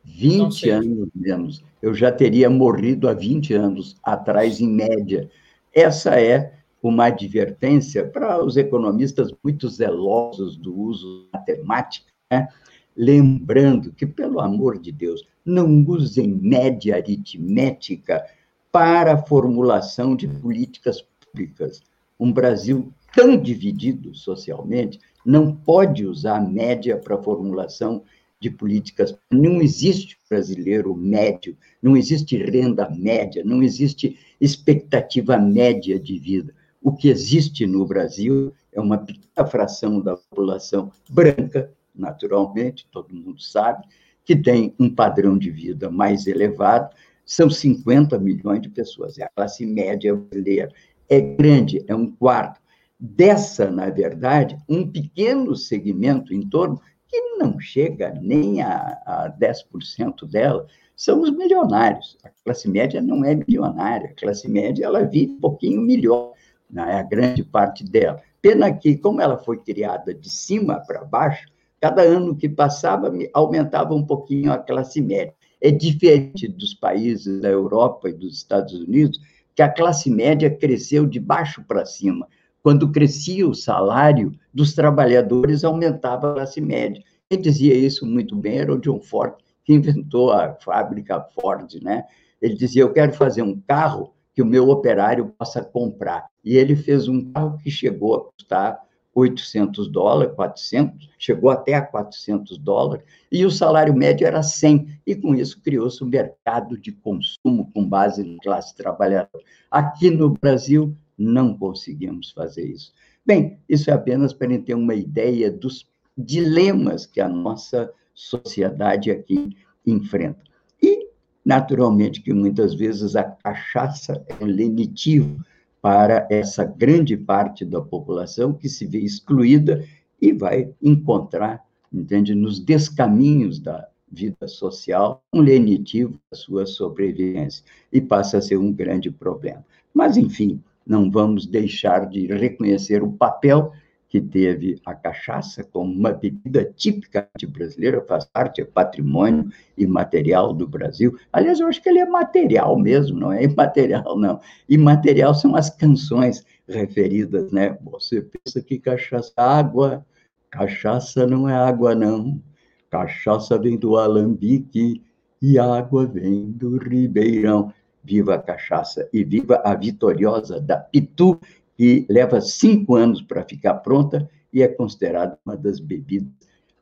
[0.05, 1.61] 20 anos menos.
[1.81, 5.29] Eu já teria morrido há 20 anos atrás, em média.
[5.75, 12.47] Essa é uma advertência para os economistas muito zelosos do uso da matemática, né?
[12.95, 18.23] lembrando que, pelo amor de Deus, não usem média aritmética
[18.71, 21.81] para a formulação de políticas públicas.
[22.19, 28.03] Um Brasil tão dividido socialmente não pode usar média para a formulação
[28.39, 29.15] de políticas.
[29.29, 36.53] Não existe brasileiro médio, não existe renda média, não existe expectativa média de vida.
[36.81, 43.41] O que existe no Brasil é uma pequena fração da população branca, naturalmente, todo mundo
[43.41, 43.85] sabe,
[44.23, 46.95] que tem um padrão de vida mais elevado,
[47.29, 50.71] são 50 milhões de pessoas, é a classe média brasileira.
[51.07, 52.59] É grande, é um quarto.
[52.99, 60.27] Dessa, na verdade, um pequeno segmento em torno que não chega nem a, a 10%
[60.27, 60.65] dela,
[60.95, 62.17] são os milionários.
[62.23, 66.33] A classe média não é milionária, a classe média ela vive um pouquinho melhor,
[66.67, 66.81] né?
[66.81, 68.19] a grande parte dela.
[68.41, 71.45] Pena que, como ela foi criada de cima para baixo,
[71.79, 75.33] cada ano que passava aumentava um pouquinho a classe média.
[75.61, 79.19] É diferente dos países da Europa e dos Estados Unidos,
[79.55, 82.27] que a classe média cresceu de baixo para cima.
[82.63, 87.03] Quando crescia o salário dos trabalhadores, aumentava a classe média.
[87.29, 92.05] Quem dizia isso muito bem era o John Ford, que inventou a fábrica Ford, né?
[92.41, 96.27] Ele dizia: Eu quero fazer um carro que o meu operário possa comprar.
[96.43, 98.79] E ele fez um carro que chegou a custar
[99.13, 105.15] 800 dólares, 400, chegou até a 400 dólares, e o salário médio era 100, e
[105.15, 109.43] com isso criou-se um mercado de consumo com base na classe trabalhadora.
[109.69, 112.93] Aqui no Brasil, não conseguimos fazer isso.
[113.25, 115.85] Bem, isso é apenas para ter uma ideia dos
[116.17, 120.41] dilemas que a nossa sociedade aqui enfrenta.
[120.81, 121.07] E,
[121.45, 125.43] naturalmente, que muitas vezes a cachaça é um lenitivo
[125.81, 129.83] para essa grande parte da população que se vê excluída
[130.21, 138.01] e vai encontrar, entende, nos descaminhos da vida social, um lenitivo da sua sobrevivência, e
[138.01, 139.63] passa a ser um grande problema.
[139.93, 143.71] Mas, enfim, não vamos deixar de reconhecer o papel
[144.09, 150.67] que teve a cachaça como uma bebida tipicamente brasileira, faz parte, é patrimônio imaterial do
[150.67, 151.15] Brasil.
[151.31, 154.41] Aliás, eu acho que ele é material mesmo, não é imaterial, não.
[154.67, 157.77] Imaterial são as canções referidas, né?
[157.83, 160.03] Você pensa que cachaça é água,
[160.49, 162.41] cachaça não é água, não.
[162.89, 165.03] Cachaça vem do alambique
[165.39, 167.71] e água vem do ribeirão.
[168.03, 171.39] Viva a cachaça e viva a vitoriosa da Pitu,
[171.79, 176.29] que leva cinco anos para ficar pronta e é considerada uma das bebidas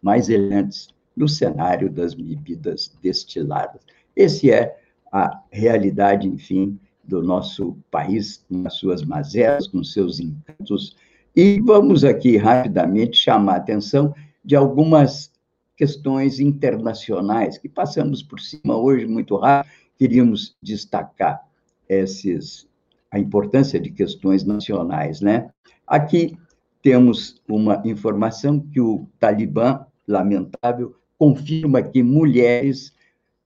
[0.01, 3.79] mais elegantes no cenário das bebidas destiladas.
[4.15, 4.75] Esse é
[5.11, 10.95] a realidade, enfim, do nosso país, com as suas mazelas, com seus encantos.
[11.35, 15.31] E vamos aqui rapidamente chamar a atenção de algumas
[15.75, 21.43] questões internacionais que passamos por cima hoje muito rápido queríamos destacar
[21.89, 22.67] esses,
[23.11, 25.49] a importância de questões nacionais, né?
[25.85, 26.37] Aqui
[26.81, 32.93] temos uma informação que o Talibã, lamentável, confirma que mulheres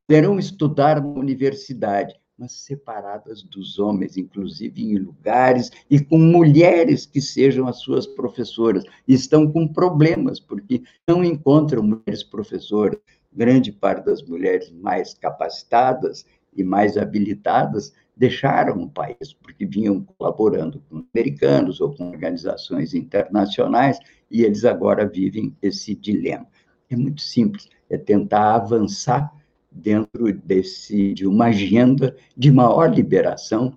[0.08, 7.22] terão estudar na universidade, mas separadas dos homens, inclusive em lugares e com mulheres que
[7.22, 8.84] sejam as suas professoras.
[9.08, 13.00] Estão com problemas porque não encontram mulheres professoras.
[13.32, 20.80] Grande parte das mulheres mais capacitadas e mais habilitadas deixaram o país, porque vinham colaborando
[20.88, 23.98] com americanos ou com organizações internacionais,
[24.30, 26.46] e eles agora vivem esse dilema.
[26.88, 29.34] É muito simples, é tentar avançar
[29.72, 33.76] dentro desse, de uma agenda de maior liberação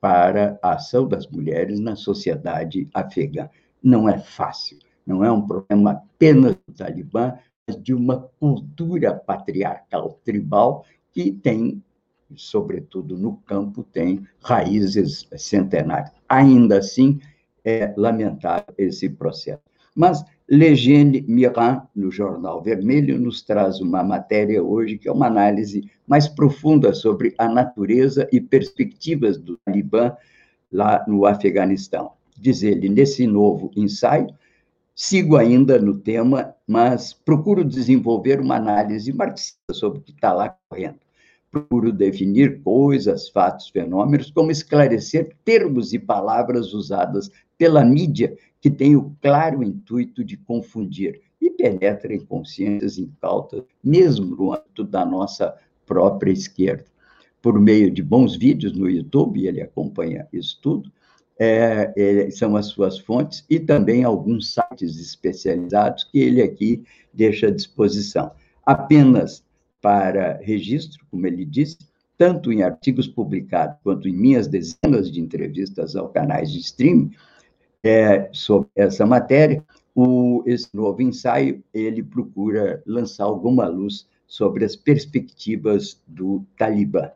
[0.00, 3.50] para a ação das mulheres na sociedade afegã.
[3.82, 7.34] Não é fácil, não é um problema apenas do Talibã,
[7.66, 11.82] mas de uma cultura patriarcal tribal que tem
[12.36, 16.12] sobretudo no campo, tem raízes centenárias.
[16.28, 17.20] Ainda assim,
[17.64, 19.62] é lamentável esse processo.
[19.94, 25.90] Mas Legene Miran, no Jornal Vermelho, nos traz uma matéria hoje que é uma análise
[26.06, 30.14] mais profunda sobre a natureza e perspectivas do Talibã
[30.70, 32.12] lá no Afeganistão.
[32.36, 34.28] Diz ele, nesse novo ensaio,
[34.94, 40.56] sigo ainda no tema, mas procuro desenvolver uma análise marxista sobre o que está lá
[40.68, 40.98] correndo
[41.52, 48.96] procuro definir coisas, fatos, fenômenos, como esclarecer termos e palavras usadas pela mídia que tem
[48.96, 55.54] o claro intuito de confundir e penetra em consciências incautas, mesmo no âmbito da nossa
[55.84, 56.86] própria esquerda.
[57.42, 60.90] Por meio de bons vídeos no YouTube, ele acompanha isso tudo,
[61.38, 67.48] é, é, são as suas fontes, e também alguns sites especializados que ele aqui deixa
[67.48, 68.30] à disposição.
[68.64, 69.41] Apenas
[69.82, 71.76] para registro, como ele disse,
[72.16, 77.10] tanto em artigos publicados quanto em minhas dezenas de entrevistas ao canais de streaming
[77.82, 79.62] é, sobre essa matéria,
[79.94, 87.10] o, esse novo ensaio ele procura lançar alguma luz sobre as perspectivas do Talibã.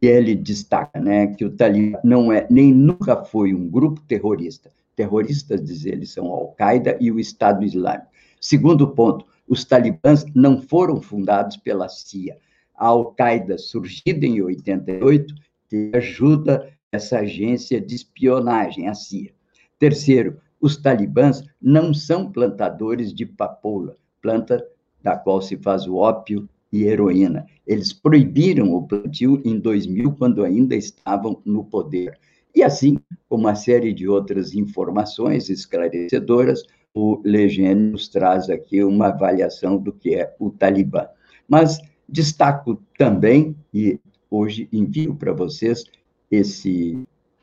[0.00, 4.70] E ele destaca né, que o Talibã não é, nem nunca foi um grupo terrorista.
[4.96, 8.08] Terroristas, diz ele, são a Al-Qaeda e o Estado Islâmico.
[8.40, 12.38] Segundo ponto, os talibãs não foram fundados pela CIA.
[12.74, 15.34] A Al-Qaeda, surgida em 88,
[15.68, 19.32] tem ajuda essa agência de espionagem, a CIA.
[19.78, 24.64] Terceiro, os talibãs não são plantadores de papoula, planta
[25.02, 27.46] da qual se faz o ópio e heroína.
[27.66, 32.18] Eles proibiram o plantio em 2000, quando ainda estavam no poder.
[32.54, 36.64] E assim, como uma série de outras informações esclarecedoras,
[36.98, 41.06] o Legene nos traz aqui uma avaliação do que é o Talibã.
[41.46, 41.78] Mas
[42.08, 45.84] destaco também, e hoje envio para vocês
[46.28, 47.00] esse,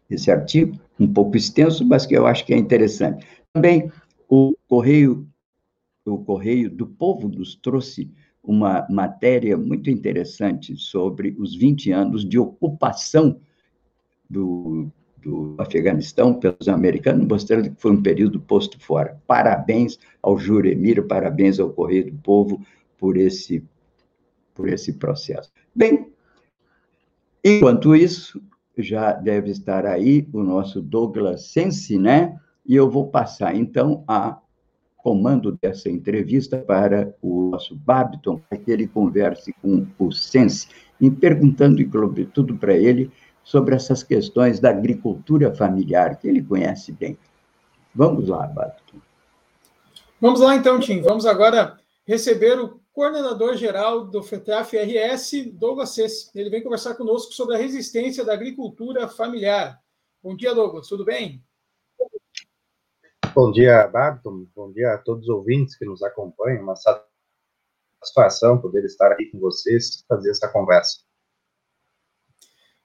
[0.09, 3.25] esse artigo, um pouco extenso, mas que eu acho que é interessante.
[3.53, 3.89] Também
[4.27, 5.25] o Correio,
[6.05, 8.11] o Correio do Povo nos trouxe
[8.43, 13.39] uma matéria muito interessante sobre os 20 anos de ocupação
[14.29, 14.91] do,
[15.25, 19.19] do Afeganistão pelos americanos, mostrando que foi um período posto fora.
[19.25, 22.61] Parabéns ao Juremir, parabéns ao Correio do Povo
[22.97, 23.63] por esse,
[24.53, 25.51] por esse processo.
[25.73, 26.11] Bem,
[27.43, 28.39] enquanto isso,
[28.77, 32.37] já deve estar aí o nosso Douglas Sensi, né?
[32.63, 34.39] E eu vou passar, então, a
[34.97, 40.67] comando dessa entrevista para o nosso Babiton, para que ele converse com o Sense,
[40.99, 41.83] e perguntando,
[42.33, 43.11] tudo para ele,
[43.45, 47.17] sobre essas questões da agricultura familiar, que ele conhece bem.
[47.93, 48.97] Vamos lá, Babiton.
[50.19, 51.01] Vamos lá, então, Tim.
[51.01, 56.31] Vamos agora receber o coordenador-geral do FETAF-RS, Douglas Cesse.
[56.33, 59.79] Ele vem conversar conosco sobre a resistência da agricultura familiar.
[60.23, 60.87] Bom dia, Douglas.
[60.87, 61.43] Tudo bem?
[63.35, 64.47] Bom dia, Barton.
[64.55, 66.63] Bom dia a todos os ouvintes que nos acompanham.
[66.63, 66.75] Uma
[68.01, 71.04] satisfação poder estar aqui com vocês fazer essa conversa.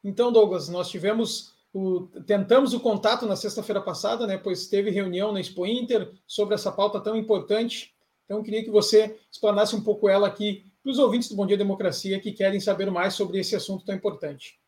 [0.03, 4.36] Então, Douglas, nós tivemos o, tentamos o contato na sexta-feira passada, né?
[4.36, 7.94] Pois teve reunião na Expo Inter sobre essa pauta tão importante.
[8.24, 11.57] Então, queria que você explanasse um pouco ela aqui para os ouvintes do Bom Dia
[11.57, 14.59] Democracia que querem saber mais sobre esse assunto tão importante.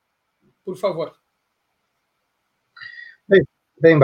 [0.64, 1.14] Por favor.
[3.26, 3.45] Bem,
[3.80, 3.99] Bem,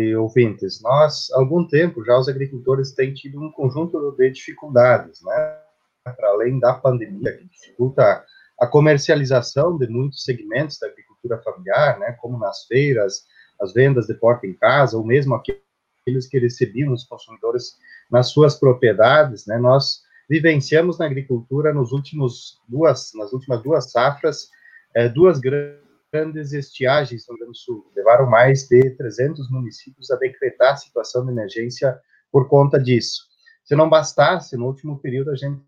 [0.00, 5.22] e ouvintes, nós, há algum tempo já os agricultores têm tido um conjunto de dificuldades,
[5.22, 5.58] né?
[6.02, 8.24] Para além da pandemia, que dificulta
[8.60, 12.12] a comercialização de muitos segmentos da agricultura familiar, né?
[12.20, 13.24] Como nas feiras,
[13.60, 17.76] as vendas de porta em casa, ou mesmo aqueles que recebiam os consumidores
[18.10, 19.58] nas suas propriedades, né?
[19.58, 24.48] Nós vivenciamos na agricultura nos últimos duas, nas últimas duas safras,
[24.94, 27.92] é, duas grandes grandes estiagens no Rio Grande do Sul.
[27.94, 31.98] Levaram mais de 300 municípios a decretar a situação de emergência
[32.32, 33.26] por conta disso.
[33.64, 35.60] Se não bastasse, no último período a gente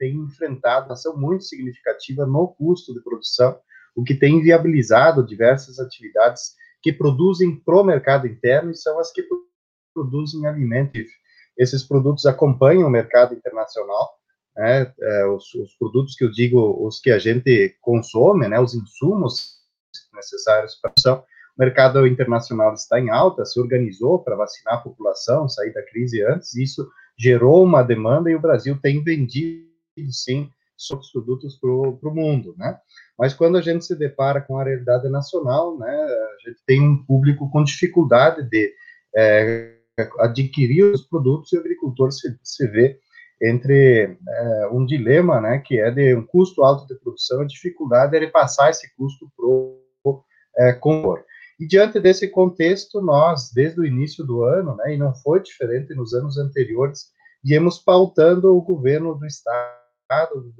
[0.00, 3.60] tem enfrentado ação muito significativa no custo de produção,
[3.94, 9.12] o que tem inviabilizado diversas atividades que produzem para o mercado interno e são as
[9.12, 9.22] que
[9.92, 10.98] produzem alimento.
[11.58, 14.08] Esses produtos acompanham o mercado internacional,
[14.56, 18.74] né, é, os, os, produtos que eu digo, os que a gente consome, né, os
[18.74, 19.60] insumos
[20.14, 21.24] necessários para a O
[21.58, 26.54] mercado internacional está em alta, se organizou para vacinar a população, sair da crise antes,
[26.54, 29.69] isso gerou uma demanda e o Brasil tem vendido,
[30.10, 32.78] sim, seus produtos para o mundo, né?
[33.18, 37.04] Mas quando a gente se depara com a realidade nacional, né, a gente tem um
[37.04, 38.72] público com dificuldade de
[39.14, 39.74] é,
[40.20, 42.98] adquirir os produtos e o agricultor se, se vê
[43.42, 48.16] entre é, um dilema, né, que é de um custo alto de produção, a dificuldade
[48.16, 51.24] é de passar esse custo para é, compor.
[51.58, 55.94] E diante desse contexto, nós, desde o início do ano, né, e não foi diferente
[55.94, 57.10] nos anos anteriores,
[57.42, 59.79] viemos pautando o governo do Estado,
[60.34, 60.52] o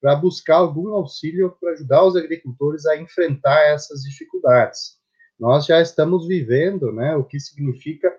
[0.00, 4.98] para buscar algum auxílio para ajudar os agricultores a enfrentar essas dificuldades.
[5.38, 8.12] Nós já estamos vivendo né, o que significa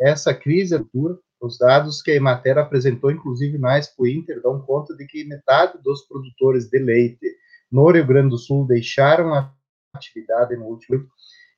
[0.00, 1.18] essa crise futura.
[1.40, 5.78] Os dados que a Emater apresentou, inclusive na Expo Inter, dão conta de que metade
[5.82, 7.36] dos produtores de leite
[7.70, 9.52] no Rio Grande do Sul deixaram a
[9.94, 11.06] atividade no último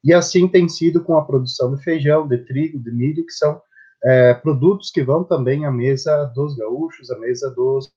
[0.06, 3.60] e assim tem sido com a produção de feijão, de trigo, de milho, que são
[4.04, 7.90] é, produtos que vão também à mesa dos gaúchos, à mesa dos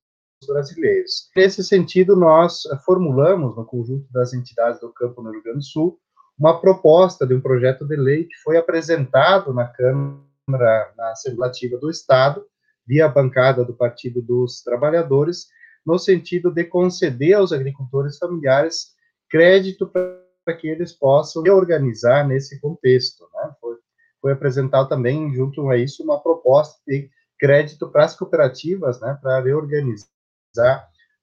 [0.47, 1.29] brasileiros.
[1.35, 5.99] Nesse sentido, nós formulamos, no conjunto das entidades do campo no Rio Grande do Sul,
[6.37, 11.89] uma proposta de um projeto de lei que foi apresentado na Câmara, na Assembleia do
[11.89, 12.45] Estado,
[12.87, 15.47] via bancada do Partido dos Trabalhadores,
[15.85, 18.93] no sentido de conceder aos agricultores familiares
[19.29, 23.27] crédito para que eles possam reorganizar nesse contexto.
[23.33, 23.51] Né?
[23.61, 23.75] Foi,
[24.21, 29.39] foi apresentado também, junto a isso, uma proposta de crédito para as cooperativas, né, para
[29.39, 30.09] reorganizar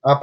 [0.03, 0.15] a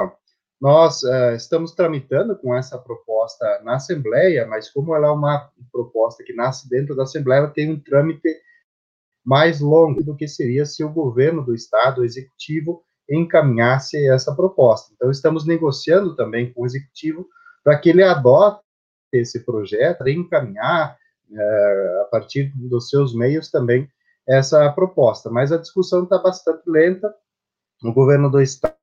[0.61, 6.25] nós uh, estamos tramitando com essa proposta na Assembleia, mas como ela é uma proposta
[6.25, 8.29] que nasce dentro da Assembleia, ela tem um trâmite
[9.23, 14.93] mais longo do que seria se o governo do Estado, o Executivo, encaminhasse essa proposta.
[14.95, 17.29] Então, estamos negociando também com o Executivo
[17.63, 18.63] para que ele adote
[19.13, 20.97] esse projeto, encaminhar
[21.31, 23.89] é, a partir dos seus meios também
[24.27, 25.31] essa proposta.
[25.31, 27.15] Mas a discussão está bastante lenta.
[27.83, 28.75] O governo do estado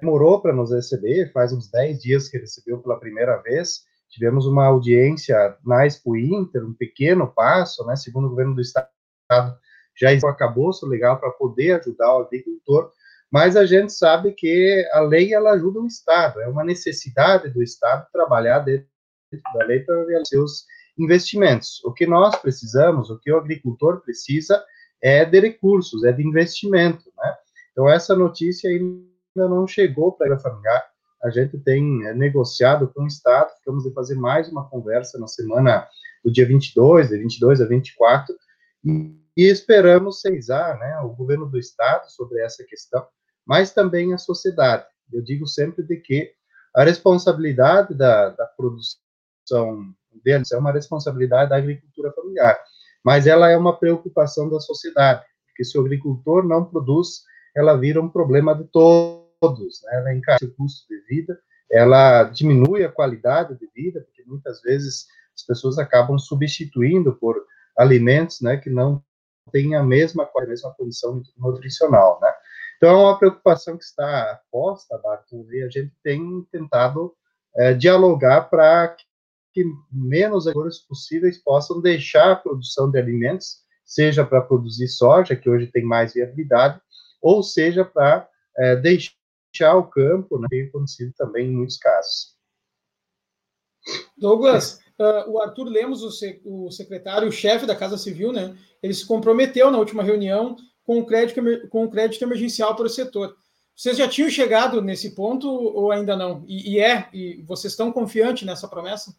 [0.00, 3.84] demorou para nos receber, faz uns 10 dias que recebeu pela primeira vez.
[4.10, 8.88] Tivemos uma audiência na Expo Inter, um pequeno passo, né, segundo o governo do estado,
[9.98, 12.92] já acabou o legal para poder ajudar o agricultor,
[13.30, 17.62] mas a gente sabe que a lei ela ajuda o Estado, é uma necessidade do
[17.62, 18.86] Estado trabalhar dentro
[19.54, 20.66] da lei para realizar seus
[20.98, 21.82] investimentos.
[21.84, 24.62] O que nós precisamos, o que o agricultor precisa,
[25.02, 27.36] é de recursos, é de investimento, né?
[27.76, 30.82] Então, essa notícia ainda não chegou para a familiar.
[31.22, 35.28] A gente tem é, negociado com o Estado, ficamos de fazer mais uma conversa na
[35.28, 35.86] semana
[36.24, 38.34] do dia 22, de 22 a 24,
[38.82, 43.06] e, e esperamos seizar né, o governo do Estado sobre essa questão,
[43.44, 44.86] mas também a sociedade.
[45.12, 46.32] Eu digo sempre de que
[46.74, 49.92] a responsabilidade da, da produção
[50.24, 52.58] deles é uma responsabilidade da agricultura familiar.
[53.04, 58.00] mas ela é uma preocupação da sociedade, porque se o agricultor não produz, ela vira
[58.00, 59.96] um problema de todos, né?
[59.98, 61.38] ela encarece o custo de vida,
[61.70, 67.36] ela diminui a qualidade de vida, porque muitas vezes as pessoas acabam substituindo por
[67.76, 69.02] alimentos, né, que não
[69.52, 72.32] têm a mesma, a mesma condição nutricional, né.
[72.76, 77.14] Então, é uma preocupação que está posta, Barton, e a gente tem tentado
[77.56, 78.94] é, dialogar para
[79.52, 85.48] que menos agricultores possíveis possam deixar a produção de alimentos, seja para produzir soja, que
[85.48, 86.78] hoje tem mais viabilidade,
[87.26, 92.36] ou seja para é, deixar o campo, né, tem acontecido também em muitos casos.
[94.16, 99.04] Douglas, uh, o Arthur Lemos, o, se, o secretário-chefe da Casa Civil, né, ele se
[99.04, 103.36] comprometeu na última reunião com o crédito, com o crédito emergencial para o setor.
[103.74, 106.44] Vocês já tinham chegado nesse ponto ou ainda não?
[106.46, 107.08] E, e é?
[107.12, 109.16] E vocês estão confiantes nessa promessa?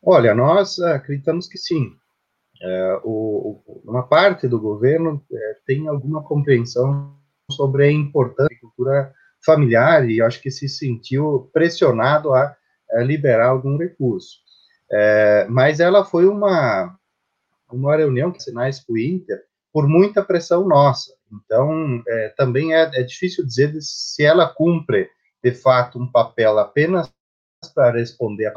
[0.00, 1.96] Olha, nós acreditamos que sim.
[2.62, 7.16] É, o, uma parte do governo é, tem alguma compreensão
[7.50, 9.12] sobre a importância da agricultura
[9.44, 12.56] familiar e acho que se sentiu pressionado a,
[12.92, 14.38] a liberar algum recurso.
[14.90, 16.96] É, mas ela foi uma,
[17.70, 19.42] uma reunião que sinais para o Inter
[19.72, 21.12] por muita pressão nossa.
[21.32, 25.08] Então, é, também é, é, difícil dizer se ela cumpre,
[25.42, 27.12] de fato, um papel apenas
[27.74, 28.52] para responder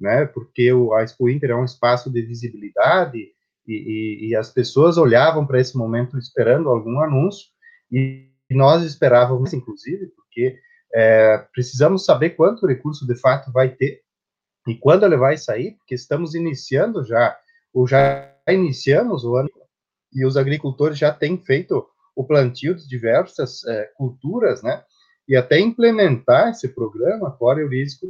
[0.00, 0.24] né?
[0.26, 3.32] Porque o, a Expo Inter é um espaço de visibilidade
[3.70, 7.46] e, e, e as pessoas olhavam para esse momento esperando algum anúncio
[7.90, 10.58] e nós esperávamos, inclusive, porque
[10.92, 14.02] é, precisamos saber quanto recurso de fato vai ter
[14.66, 17.36] e quando ele vai sair, porque estamos iniciando já,
[17.72, 19.48] ou já iniciamos o ano
[20.12, 24.82] e os agricultores já têm feito o plantio de diversas é, culturas, né?
[25.28, 28.06] E até implementar esse programa corre o risco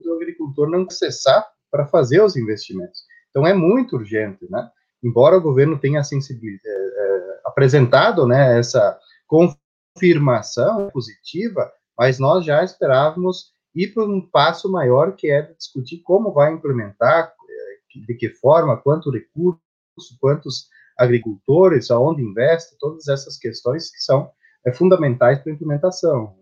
[0.00, 3.04] do agricultor não acessar para fazer os investimentos.
[3.30, 4.68] Então é muito urgente, né?
[5.04, 13.52] Embora o governo tenha é, é, apresentado, né, essa confirmação positiva, mas nós já esperávamos
[13.74, 18.76] ir para um passo maior, que é discutir como vai implementar, é, de que forma,
[18.76, 19.60] quanto recurso,
[20.20, 24.30] quantos agricultores, aonde investe, todas essas questões que são
[24.66, 26.34] é, fundamentais para a implementação?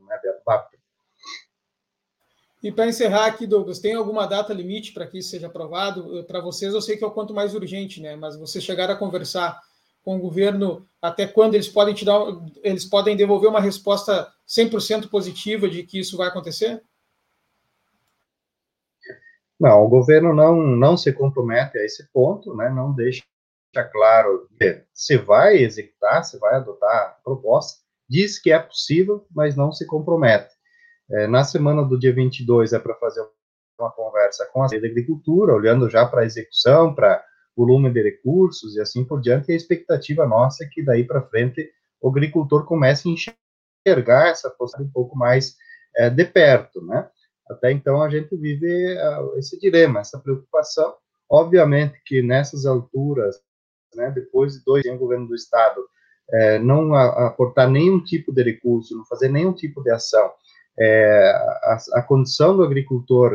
[2.62, 6.24] E para encerrar aqui, Douglas, tem alguma data limite para que isso seja aprovado?
[6.24, 8.14] Para vocês, eu sei que é o quanto mais urgente, né?
[8.14, 9.60] Mas vocês chegaram a conversar
[10.04, 12.20] com o governo até quando eles podem te dar,
[12.62, 16.82] eles podem devolver uma resposta 100% positiva de que isso vai acontecer?
[19.58, 22.70] Não, o governo não, não se compromete a esse ponto, né?
[22.70, 23.22] Não deixa
[23.90, 24.48] claro
[24.92, 29.86] se vai executar, se vai adotar a proposta, diz que é possível, mas não se
[29.86, 30.51] compromete.
[31.12, 33.22] É, na semana do dia 22 é para fazer
[33.78, 37.22] uma conversa com a Secretaria Agricultura, olhando já para a execução, para
[37.54, 39.50] volume de recursos e assim por diante.
[39.50, 44.48] E a expectativa nossa é que daí para frente o agricultor comece a enxergar essa
[44.50, 45.54] possibilidade um pouco mais
[45.96, 47.08] é, de perto, né?
[47.50, 50.94] Até então a gente vive uh, esse dilema, essa preocupação.
[51.28, 53.36] Obviamente que nessas alturas,
[53.94, 55.84] né, depois de dois anos do governo do estado,
[56.32, 60.32] é, não aportar nenhum tipo de recurso, não fazer nenhum tipo de ação,
[60.78, 61.30] é,
[61.62, 63.32] a, a, condição do agricultor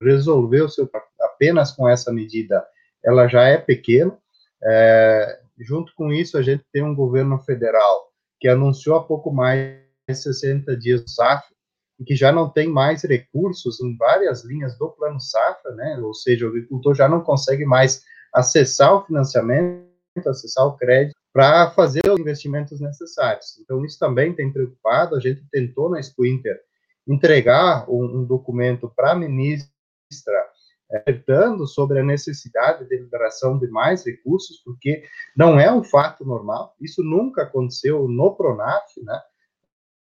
[0.00, 0.88] resolver o seu
[1.20, 2.64] apenas com essa medida,
[3.04, 4.16] ela já é pequena.
[4.62, 8.08] É, junto com isso, a gente tem um governo federal
[8.40, 9.78] que anunciou há pouco mais
[10.08, 11.54] de 60 dias do SAF,
[11.98, 15.98] e que já não tem mais recursos em várias linhas do plano safra, né?
[16.02, 19.88] Ou seja, o agricultor já não consegue mais acessar o financiamento,
[20.26, 23.58] acessar o crédito para fazer os investimentos necessários.
[23.60, 25.14] Então, isso também tem preocupado.
[25.14, 26.60] A gente tentou na Expo Inter
[27.06, 29.70] entregar um, um documento para a ministra
[30.90, 35.04] alertando sobre a necessidade de liberação de mais recursos, porque
[35.36, 39.20] não é um fato normal, isso nunca aconteceu no Pronaf, né?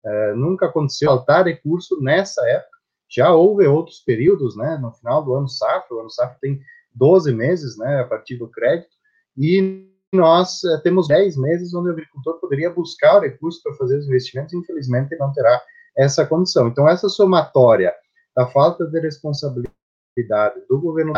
[0.06, 2.78] É, nunca aconteceu faltar recurso nessa época.
[3.10, 4.78] Já houve outros períodos, né?
[4.78, 6.60] No final do ano safra, o ano safra tem
[6.94, 8.02] 12 meses, né?
[8.02, 8.92] A partir do crédito,
[9.38, 13.98] e nós é, temos 10 meses onde o agricultor poderia buscar o recurso para fazer
[13.98, 15.62] os investimentos, infelizmente não terá
[15.98, 16.68] essa condição.
[16.68, 17.94] Então, essa somatória
[18.36, 19.74] da falta de responsabilidade
[20.70, 21.14] do governo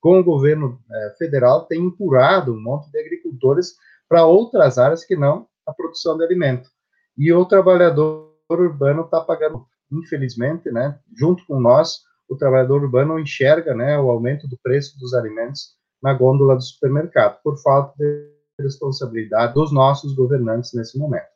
[0.00, 3.74] com o governo eh, federal tem empurrado um monte de agricultores
[4.06, 6.68] para outras áreas que não a produção de alimento.
[7.16, 13.74] E o trabalhador urbano está pagando, infelizmente, né, junto com nós, o trabalhador urbano enxerga
[13.74, 19.54] né, o aumento do preço dos alimentos na gôndola do supermercado, por falta de responsabilidade
[19.54, 21.33] dos nossos governantes nesse momento.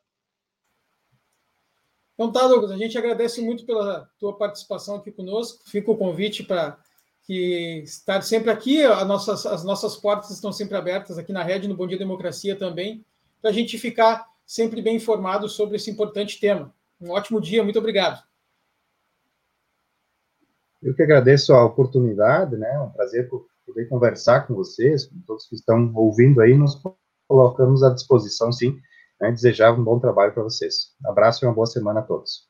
[2.19, 5.63] Então tá, Douglas, a gente agradece muito pela tua participação aqui conosco.
[5.69, 6.77] Fica o convite para
[7.23, 8.83] que estar sempre aqui.
[8.83, 12.57] As nossas, as nossas portas estão sempre abertas aqui na rede, no Bom Dia Democracia
[12.57, 13.05] também,
[13.41, 16.75] para a gente ficar sempre bem informado sobre esse importante tema.
[16.99, 18.21] Um ótimo dia, muito obrigado.
[20.83, 22.69] Eu que agradeço a oportunidade, né?
[22.73, 23.29] É um prazer
[23.65, 26.81] poder conversar com vocês, com todos que estão ouvindo aí, nos
[27.29, 28.77] colocamos à disposição, sim.
[29.19, 29.31] Né?
[29.31, 30.95] Desejar um bom trabalho para vocês.
[31.05, 32.47] Um abraço e uma boa semana a todos.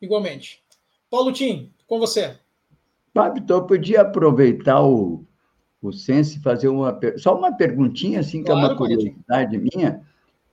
[0.00, 0.62] Igualmente.
[1.10, 2.36] Paulo Tim, com você.
[3.14, 5.24] Fábio, então eu podia aproveitar o,
[5.82, 10.02] o Sense e fazer uma, só uma perguntinha, assim, que claro, é uma curiosidade minha.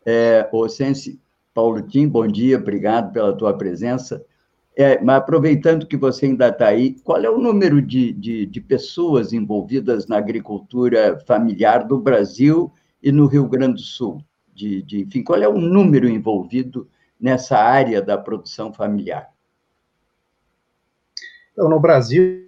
[0.06, 1.20] É, o Sense,
[1.54, 4.26] Paulo Tim, bom dia, obrigado pela tua presença.
[4.76, 8.62] É, mas aproveitando que você ainda está aí, qual é o número de, de, de,
[8.62, 12.72] pessoas envolvidas na agricultura familiar do Brasil
[13.04, 14.24] e no Rio Grande do Sul?
[14.60, 19.30] De, de, enfim, qual é o número envolvido nessa área da produção familiar?
[21.54, 22.46] Então, no Brasil,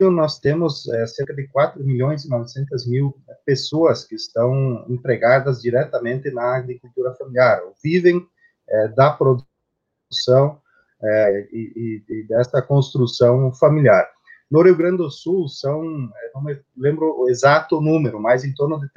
[0.00, 6.30] nós temos é, cerca de 4 milhões e 900 mil pessoas que estão empregadas diretamente
[6.30, 8.24] na agricultura familiar, ou vivem
[8.68, 10.60] é, da produção
[11.02, 14.08] é, e, e, dessa construção familiar.
[14.48, 15.82] No Rio Grande do Sul, são,
[16.34, 18.88] não me lembro o exato número, mas em torno de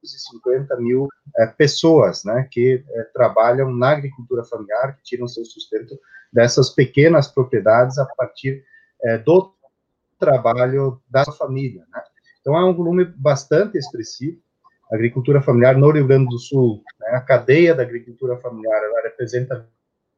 [0.00, 5.98] 350 mil é, pessoas né, que é, trabalham na agricultura familiar, que tiram seu sustento
[6.32, 8.64] dessas pequenas propriedades a partir
[9.02, 9.52] é, do
[10.18, 11.84] trabalho da família.
[11.92, 12.02] Né?
[12.40, 14.38] Então, é um volume bastante expressivo.
[14.90, 19.02] A agricultura familiar no Rio Grande do Sul, né, a cadeia da agricultura familiar, ela
[19.02, 19.68] representa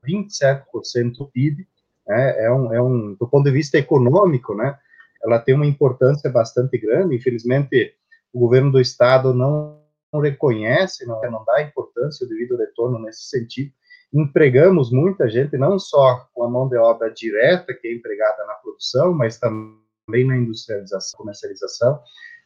[0.06, 1.66] 27% do PIB,
[2.06, 4.78] né, é, um, é um, do ponto de vista econômico, né,
[5.22, 7.94] ela tem uma importância bastante grande, infelizmente,
[8.32, 9.80] o governo do estado não,
[10.20, 13.72] reconhece, não, não dá importância devido ao retorno nesse sentido,
[14.12, 18.54] empregamos muita gente, não só com a mão de obra direta, que é empregada na
[18.54, 21.98] produção, mas também na industrialização, comercialização,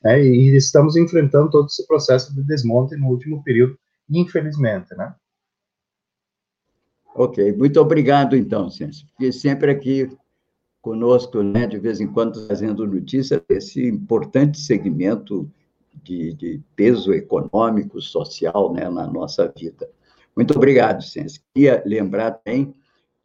[0.02, 3.78] né, e estamos enfrentando todo esse processo de desmonte no último período,
[4.08, 5.14] infelizmente, né.
[7.14, 10.08] Ok, muito obrigado, então, Ciência, porque sempre aqui
[10.82, 15.50] conosco, né, de vez em quando, trazendo notícia desse importante segmento
[16.02, 19.88] de, de peso econômico, social, né, na nossa vida.
[20.36, 21.40] Muito obrigado, Ciência.
[21.54, 22.74] Queria lembrar também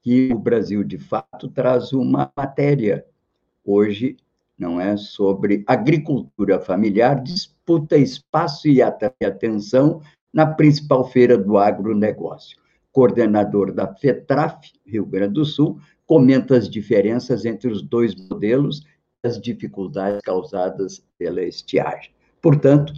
[0.02, 3.06] que o Brasil, de fato, traz uma matéria
[3.64, 4.18] hoje,
[4.58, 10.02] não é, sobre agricultura familiar, disputa espaço e atenção
[10.34, 12.62] na principal feira do agronegócio
[12.92, 18.82] coordenador da FETRAF, Rio Grande do Sul, comenta as diferenças entre os dois modelos
[19.24, 22.12] e as dificuldades causadas pela estiagem.
[22.42, 22.94] Portanto,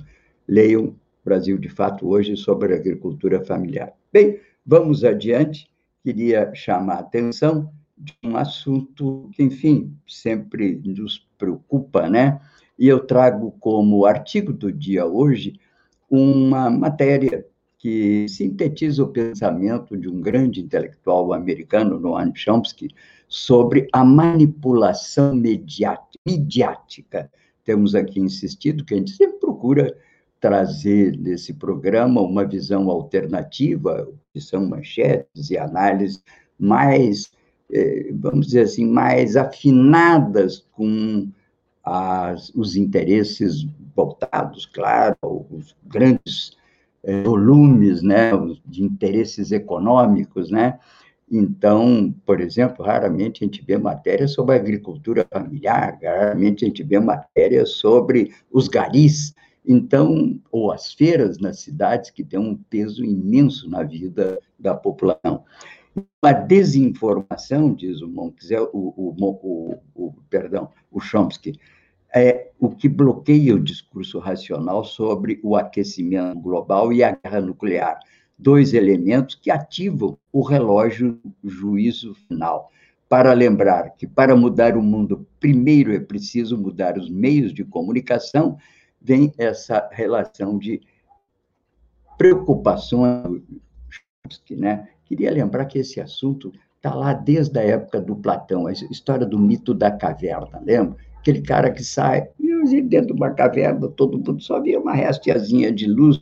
[0.48, 3.94] leiam Brasil de Fato hoje sobre agricultura familiar.
[4.12, 5.68] Bem, vamos adiante.
[6.04, 12.40] Queria chamar a atenção de um assunto que, enfim, sempre nos preocupa, né?
[12.78, 15.60] E eu trago como artigo do dia hoje
[16.10, 17.46] uma matéria
[17.78, 22.90] que sintetiza o pensamento de um grande intelectual americano, Noam Chomsky,
[23.28, 27.30] sobre a manipulação mediática.
[27.64, 29.96] Temos aqui insistido que a gente sempre procura
[30.40, 36.22] trazer nesse programa uma visão alternativa, que são manchetes e análises
[36.60, 37.32] mais,
[37.72, 41.30] eh, vamos dizer assim, mais afinadas com
[41.84, 45.18] as, os interesses voltados, claro,
[45.52, 46.58] os grandes
[47.04, 48.32] é, volumes né,
[48.66, 50.80] de interesses econômicos, né?
[51.36, 57.00] Então, por exemplo, raramente a gente vê matéria sobre agricultura familiar, raramente a gente vê
[57.00, 59.34] matéria sobre os garis,
[59.66, 65.44] então, ou as feiras nas cidades que têm um peso imenso na vida da população.
[66.22, 71.60] A desinformação, diz o Montes, o, o, o, o, perdão, o Chomsky,
[72.16, 77.98] é o que bloqueia o discurso racional sobre o aquecimento global e a guerra nuclear,
[78.38, 82.72] dois elementos que ativam o relógio juízo final.
[83.08, 88.58] Para lembrar que para mudar o mundo, primeiro é preciso mudar os meios de comunicação,
[89.02, 90.82] vem essa relação de
[92.18, 93.42] preocupações,
[94.52, 94.88] né?
[95.06, 99.38] Queria lembrar que esse assunto está lá desde a época do Platão, a história do
[99.38, 100.98] mito da caverna, lembra?
[101.24, 105.72] aquele cara que sai, e dentro de uma caverna, todo mundo só via uma restiazinha
[105.72, 106.22] de luz,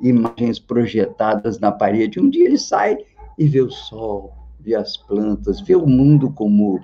[0.00, 2.20] imagens projetadas na parede.
[2.20, 2.98] Um dia ele sai
[3.38, 6.80] e vê o sol, vê as plantas, vê o mundo como,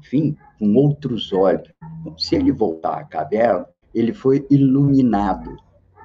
[0.00, 1.68] enfim, com outros olhos.
[2.16, 5.56] Se ele voltar à caverna, ele foi iluminado.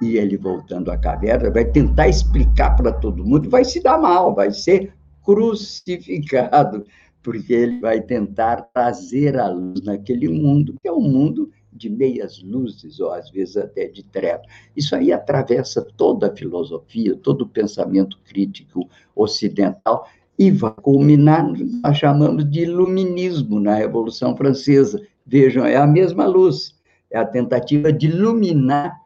[0.02, 4.34] E ele voltando à caverna vai tentar explicar para todo mundo, vai se dar mal,
[4.34, 6.84] vai ser crucificado
[7.22, 12.40] porque ele vai tentar trazer a luz naquele mundo, que é um mundo de meias
[12.42, 14.46] luzes, ou às vezes até de trevas.
[14.76, 20.08] Isso aí atravessa toda a filosofia, todo o pensamento crítico ocidental,
[20.38, 21.46] e vai culminar,
[21.82, 25.00] nós chamamos de iluminismo na Revolução Francesa.
[25.24, 26.74] Vejam, é a mesma luz,
[27.10, 29.00] é a tentativa de iluminar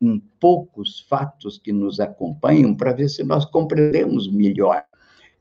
[0.00, 4.84] um poucos fatos que nos acompanham para ver se nós compreendemos melhor.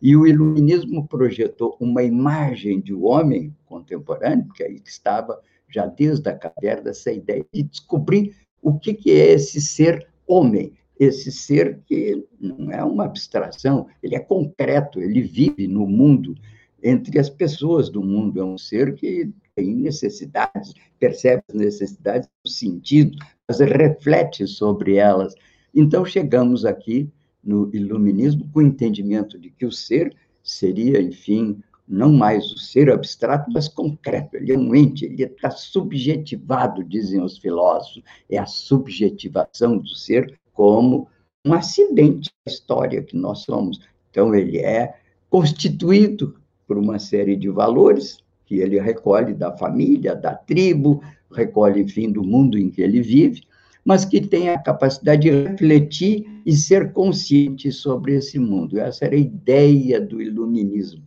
[0.02, 5.40] E o iluminismo projetou uma imagem de um homem contemporâneo, que aí estava
[5.74, 10.74] já desde a caverna essa ideia de descobrir o que, que é esse ser homem,
[11.00, 16.36] esse ser que não é uma abstração, ele é concreto, ele vive no mundo,
[16.82, 22.50] entre as pessoas do mundo, é um ser que tem necessidades, percebe as necessidades do
[22.50, 23.18] sentido,
[23.48, 25.34] mas reflete sobre elas.
[25.74, 27.10] Então, chegamos aqui
[27.44, 31.62] no iluminismo com o entendimento de que o ser seria, enfim,
[31.94, 34.36] não mais o ser abstrato, mas concreto.
[34.36, 38.02] Ele é um ente, ele está subjetivado, dizem os filósofos.
[38.28, 41.08] É a subjetivação do ser como
[41.46, 43.80] um acidente da história que nós somos.
[44.10, 44.96] Então, ele é
[45.30, 46.36] constituído
[46.68, 52.24] por uma série de valores que ele recolhe da família, da tribo, recolhe, enfim, do
[52.24, 53.44] mundo em que ele vive,
[53.86, 58.80] mas que tem a capacidade de refletir e ser consciente sobre esse mundo.
[58.80, 61.04] Essa era a ideia do iluminismo.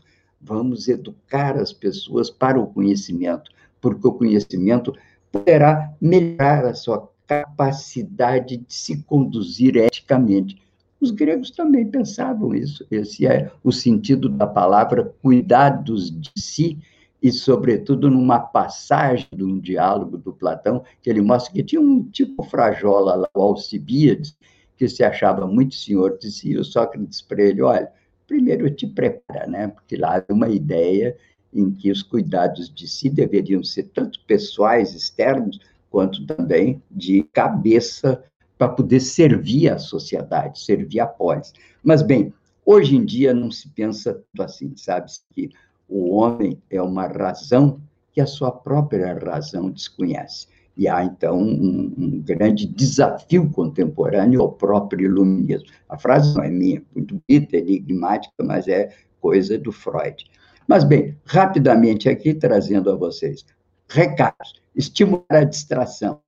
[0.47, 4.94] Vamos educar as pessoas para o conhecimento, porque o conhecimento
[5.32, 10.62] poderá melhorar a sua capacidade de se conduzir eticamente.
[11.01, 12.86] Os gregos também pensavam isso.
[12.92, 16.78] Esse é o sentido da palavra cuidados de si
[17.20, 22.05] e, sobretudo, numa passagem de um diálogo do Platão, que ele mostra que tinha um
[22.05, 24.36] tipo frajola lá, o Alcibíades,
[24.76, 27.90] que se achava muito senhor de si, e o Sócrates para ele, olha,
[28.27, 29.68] primeiro te prepara, né?
[29.68, 31.16] porque lá havia uma ideia
[31.53, 35.59] em que os cuidados de si deveriam ser tanto pessoais, externos,
[35.91, 38.22] quanto também de cabeça
[38.59, 41.53] para poder servir a sociedade, servir a polis.
[41.83, 42.33] Mas, bem,
[42.64, 45.11] hoje em dia não se pensa assim, sabe?
[45.35, 45.51] Que
[45.89, 47.81] o homem é uma razão
[48.12, 50.49] que a sua própria razão desconhece.
[50.77, 55.68] E há, então, um, um, grande desafio contemporâneo ao próprio iluminismo.
[55.89, 60.27] A frase não é minha, muito bonita, enigmática, mas é coisa do Freud.
[60.68, 63.45] Mas, bem, rapidamente aqui, trazendo a vocês
[63.89, 64.55] recados.
[64.74, 66.20] Estimular a distração,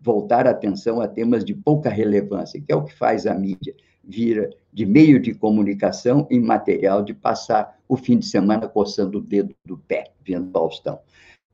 [0.00, 3.74] voltar a atenção a temas de pouca relevância, que é o que faz a mídia
[4.08, 9.20] vira de meio de comunicação em material de passar o fim de semana coçando o
[9.20, 10.98] dedo do pé, vendo Faustão.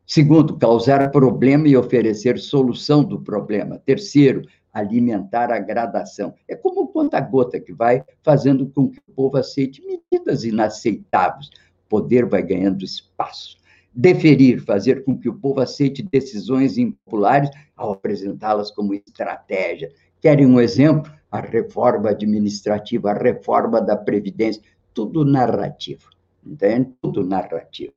[0.06, 3.80] Segundo, causar problema e oferecer solução do problema.
[3.84, 4.42] Terceiro,
[4.72, 6.34] alimentar a gradação.
[6.48, 11.50] É como o conta-gota que vai fazendo com que o povo aceite medidas inaceitáveis.
[11.88, 13.56] Poder vai ganhando espaço.
[13.94, 19.92] Deferir, fazer com que o povo aceite decisões impopulares ao apresentá-las como estratégia.
[20.20, 21.12] Querem um exemplo?
[21.34, 24.62] a reforma administrativa, a reforma da Previdência,
[24.94, 26.08] tudo narrativo,
[26.46, 26.94] entende?
[27.02, 27.92] Tudo narrativo.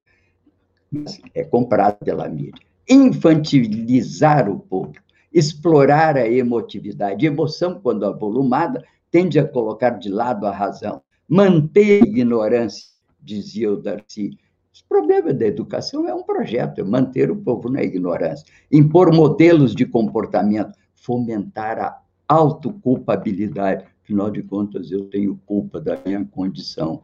[0.91, 2.65] Mas é comprado pela mídia.
[2.89, 4.93] Infantilizar o povo,
[5.33, 7.25] explorar a emotividade.
[7.25, 11.01] Emoção, quando avolumada, tende a colocar de lado a razão.
[11.27, 12.87] Manter a ignorância,
[13.19, 14.37] dizia o Darcy.
[14.85, 18.45] O problema da educação é um projeto, é manter o povo na ignorância.
[18.71, 23.85] Impor modelos de comportamento, fomentar a autoculpabilidade.
[24.03, 27.03] Afinal de contas, eu tenho culpa da minha condição.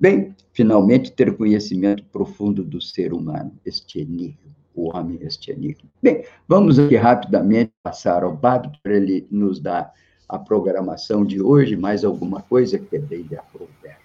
[0.00, 5.90] Bem, finalmente, ter conhecimento profundo do ser humano, este enigma, o homem, este enigma.
[6.02, 9.92] Bem, vamos aqui rapidamente passar ao Bado para ele nos dar
[10.26, 13.98] a programação de hoje, mais alguma coisa que é bem de aprouver.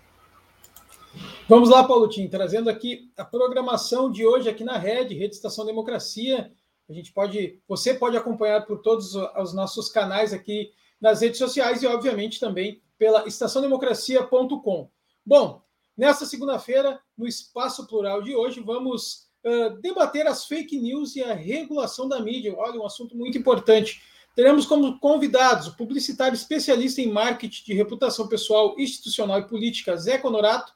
[1.48, 5.66] Vamos lá, Paulo Tim, trazendo aqui a programação de hoje aqui na Rede, Rede Estação
[5.66, 6.52] Democracia,
[6.90, 11.82] a gente pode, você pode acompanhar por todos os nossos canais aqui nas redes sociais
[11.82, 14.90] e, obviamente, também pela estaçãodemocracia.com.
[15.26, 15.65] Bom,
[15.98, 21.34] nesta segunda-feira, no Espaço Plural de hoje, vamos uh, debater as fake news e a
[21.34, 22.54] regulação da mídia.
[22.58, 24.02] Olha, um assunto muito importante.
[24.36, 30.18] Teremos como convidados o publicitário especialista em marketing de reputação pessoal, institucional e política, Zé
[30.18, 30.74] Conorato,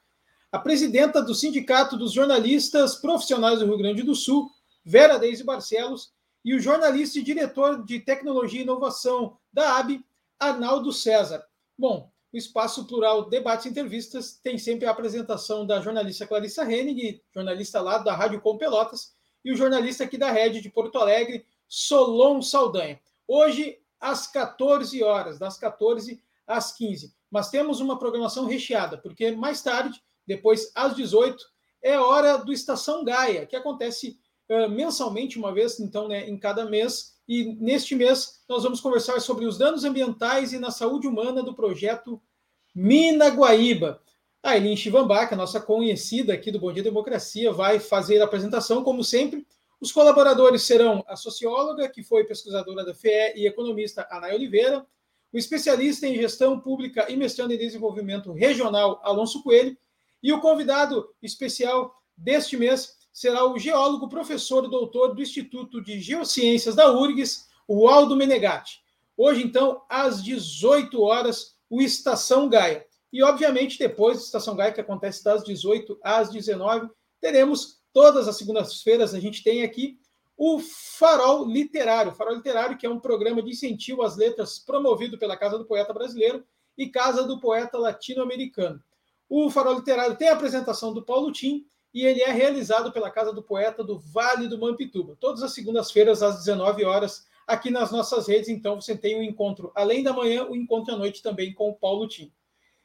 [0.52, 4.50] a presidenta do Sindicato dos Jornalistas Profissionais do Rio Grande do Sul,
[4.84, 6.12] Vera Deise Barcelos,
[6.44, 10.04] e o jornalista e diretor de tecnologia e inovação da AB,
[10.40, 11.44] Arnaldo César.
[11.78, 17.22] Bom, o Espaço Plural Debates e Entrevistas tem sempre a apresentação da jornalista Clarissa Hennig,
[17.34, 19.14] jornalista lá da Rádio Com Pelotas,
[19.44, 23.00] e o jornalista aqui da Rede de Porto Alegre, Solon Saldanha.
[23.28, 27.14] Hoje, às 14 horas, das 14 às 15.
[27.30, 31.44] Mas temos uma programação recheada, porque mais tarde Depois, às 18,
[31.82, 36.66] é hora do Estação Gaia, que acontece uh, mensalmente, uma vez, então, né, em cada
[36.66, 37.18] mês.
[37.30, 41.54] E neste mês, nós vamos conversar sobre os danos ambientais e na saúde humana do
[41.54, 42.20] projeto
[42.74, 44.02] Mina Guaíba.
[44.42, 49.04] A Elin Chivambaca, nossa conhecida aqui do Bom Dia Democracia, vai fazer a apresentação, como
[49.04, 49.46] sempre.
[49.80, 54.84] Os colaboradores serão a socióloga, que foi pesquisadora da FEE, e economista Ana Oliveira,
[55.32, 59.78] o especialista em gestão pública e mestrando em desenvolvimento regional, Alonso Coelho,
[60.24, 66.00] e o convidado especial deste mês será o geólogo, professor e doutor do Instituto de
[66.00, 68.82] Geociências da URGS, o Aldo Menegatti.
[69.16, 72.86] Hoje, então, às 18 horas, o Estação Gaia.
[73.12, 76.90] E, obviamente, depois do Estação Gaia, que acontece das 18 às 19,
[77.20, 80.00] teremos todas as segundas-feiras, a gente tem aqui
[80.38, 82.14] o Farol Literário.
[82.14, 85.66] O Farol Literário, que é um programa de incentivo às letras promovido pela Casa do
[85.66, 86.46] Poeta Brasileiro
[86.78, 88.82] e Casa do Poeta Latino-Americano.
[89.28, 93.34] O Farol Literário tem a apresentação do Paulo Tim e ele é realizado pela Casa
[93.34, 98.28] do Poeta do Vale do Mampituba, todas as segundas-feiras às 19 horas, aqui nas nossas
[98.28, 98.50] redes.
[98.50, 101.70] Então você tem um encontro, além da manhã, o um encontro à noite também com
[101.70, 102.32] o Paulo Tim.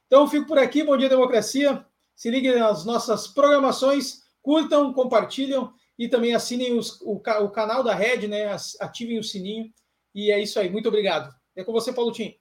[0.07, 1.85] Então fico por aqui, bom dia democracia.
[2.15, 7.95] Se liguem nas nossas programações, curtam, compartilham e também assinem os, o, o, canal da
[7.95, 8.55] Red, né?
[8.81, 9.73] Ativem o sininho.
[10.15, 10.71] E é isso aí.
[10.71, 11.35] Muito obrigado.
[11.57, 12.37] É com você, Paulo Tim.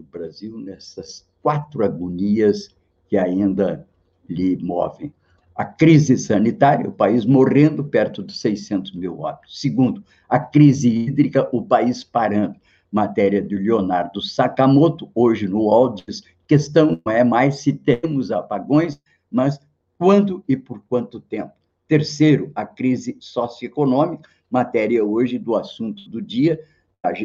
[0.00, 2.74] Do Brasil nessas quatro agonias
[3.06, 3.86] que ainda
[4.26, 5.12] lhe movem.
[5.54, 9.60] A crise sanitária, o país morrendo perto dos 600 mil óbitos.
[9.60, 12.56] Segundo, a crise hídrica, o país parando.
[12.90, 18.98] Matéria de Leonardo Sakamoto, hoje no UOL, diz questão não é mais se temos apagões,
[19.30, 19.60] mas
[19.98, 21.52] quando e por quanto tempo.
[21.86, 26.58] Terceiro, a crise socioeconômica, matéria hoje do assunto do dia,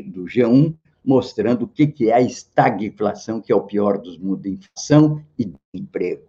[0.07, 0.75] do G1,
[1.05, 6.23] mostrando o que é a estagflação, que é o pior dos mundos, inflação e emprego.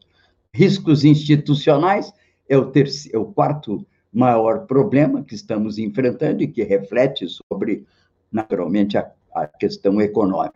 [0.52, 2.12] Riscos institucionais
[2.48, 7.86] é o, terceiro, é o quarto maior problema que estamos enfrentando e que reflete sobre,
[8.30, 10.54] naturalmente, a, a questão econômica.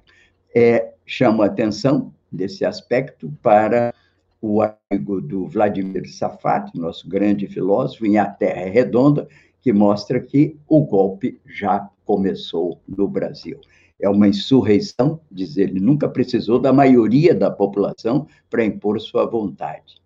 [0.55, 3.95] É, chama atenção desse aspecto para
[4.41, 9.29] o artigo do Vladimir Safat, nosso grande filósofo, em A Terra é Redonda,
[9.61, 13.61] que mostra que o golpe já começou no Brasil.
[14.01, 20.01] É uma insurreição, diz ele, nunca precisou da maioria da população para impor sua vontade.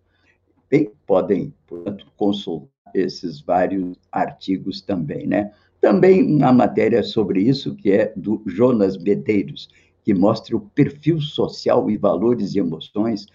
[0.69, 5.51] Bem, podem, portanto, consultar esses vários artigos também, né?
[5.79, 9.69] Também uma matéria sobre isso, que é do Jonas Medeiros,
[10.03, 13.27] que mostra o perfil social e valores e emoções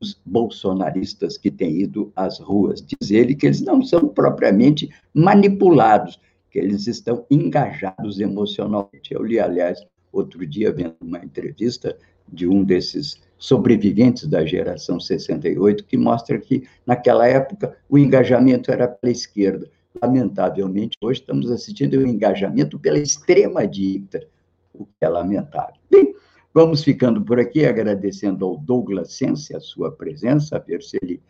[0.00, 2.84] dos bolsonaristas que têm ido às ruas.
[2.84, 9.12] Diz ele que eles não são propriamente manipulados, que eles estão engajados emocionalmente.
[9.12, 9.84] Eu li, aliás,
[10.14, 11.96] outro dia, vendo uma entrevista
[12.28, 18.88] de um desses sobreviventes da geração 68, que mostra que, naquela época, o engajamento era
[18.88, 19.68] pela esquerda.
[20.00, 24.26] Lamentavelmente, hoje estamos assistindo um engajamento pela extrema-direita,
[24.72, 25.74] o que é lamentável.
[25.90, 26.14] Bem,
[26.52, 31.20] vamos ficando por aqui, agradecendo ao Douglas Sense a sua presença, a ver se ele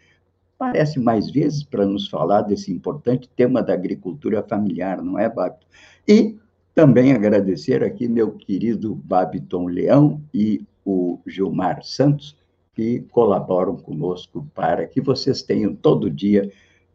[0.59, 5.67] aparece mais vezes para nos falar desse importante tema da agricultura familiar, não é, Babito?
[6.07, 6.39] E
[6.75, 12.37] também agradecer aqui meu querido Babiton Leão e o Gilmar Santos,
[12.75, 16.51] que colaboram conosco para que vocês tenham todo dia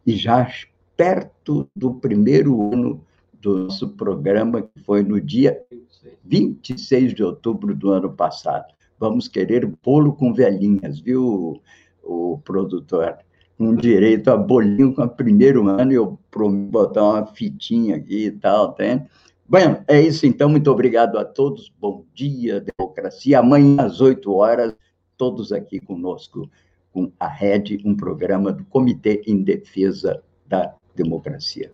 [0.05, 0.51] e já
[0.97, 3.01] perto do primeiro ano
[3.41, 5.61] do nosso programa, que foi no dia
[6.25, 8.73] 26 de outubro do ano passado.
[8.99, 11.61] Vamos querer bolo com velhinhas, viu,
[12.03, 13.17] o produtor?
[13.57, 18.31] Um direito a bolinho com o primeiro ano, eu prometo botar uma fitinha aqui e
[18.31, 19.05] tal, tem?
[19.49, 20.47] Bem, é isso então.
[20.47, 21.73] Muito obrigado a todos.
[21.81, 23.39] Bom dia, democracia.
[23.39, 24.75] Amanhã às 8 horas,
[25.17, 26.47] todos aqui conosco,
[26.93, 31.71] com a RED, um programa do Comitê em Defesa da Democracia.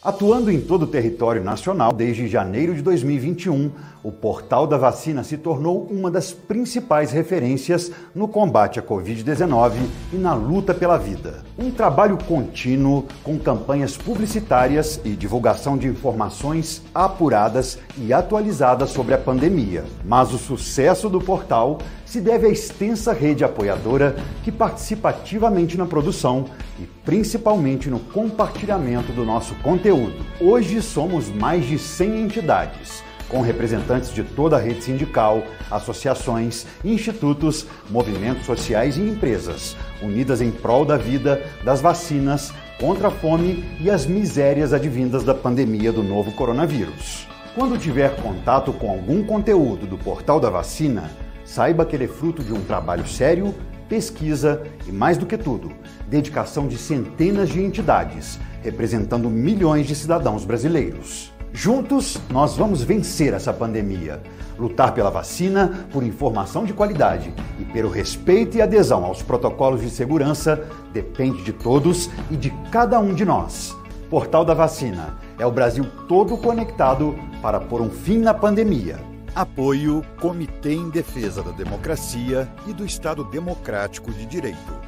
[0.00, 3.72] Atuando em todo o território nacional desde janeiro de 2021,
[4.04, 9.72] o portal da vacina se tornou uma das principais referências no combate à Covid-19
[10.12, 11.47] e na luta pela vida.
[11.60, 19.18] Um trabalho contínuo com campanhas publicitárias e divulgação de informações apuradas e atualizadas sobre a
[19.18, 19.84] pandemia.
[20.04, 25.84] Mas o sucesso do portal se deve à extensa rede apoiadora que participa ativamente na
[25.84, 26.44] produção
[26.78, 30.24] e principalmente no compartilhamento do nosso conteúdo.
[30.40, 37.66] Hoje somos mais de 100 entidades, com representantes de toda a rede sindical, associações, institutos,
[37.90, 43.90] movimentos sociais e empresas, unidas em prol da vida, das vacinas, contra a fome e
[43.90, 47.26] as misérias advindas da pandemia do novo coronavírus.
[47.54, 51.10] Quando tiver contato com algum conteúdo do Portal da Vacina,
[51.44, 53.54] saiba que ele é fruto de um trabalho sério,
[53.88, 55.72] pesquisa e, mais do que tudo,
[56.06, 61.32] dedicação de centenas de entidades, representando milhões de cidadãos brasileiros.
[61.52, 64.22] Juntos, nós vamos vencer essa pandemia,
[64.58, 69.90] lutar pela vacina, por informação de qualidade e pelo respeito e adesão aos protocolos de
[69.90, 73.76] segurança depende de todos e de cada um de nós.
[74.10, 78.98] Portal da Vacina é o Brasil todo conectado para pôr um fim na pandemia.
[79.34, 84.87] Apoio Comitê em Defesa da Democracia e do Estado Democrático de Direito.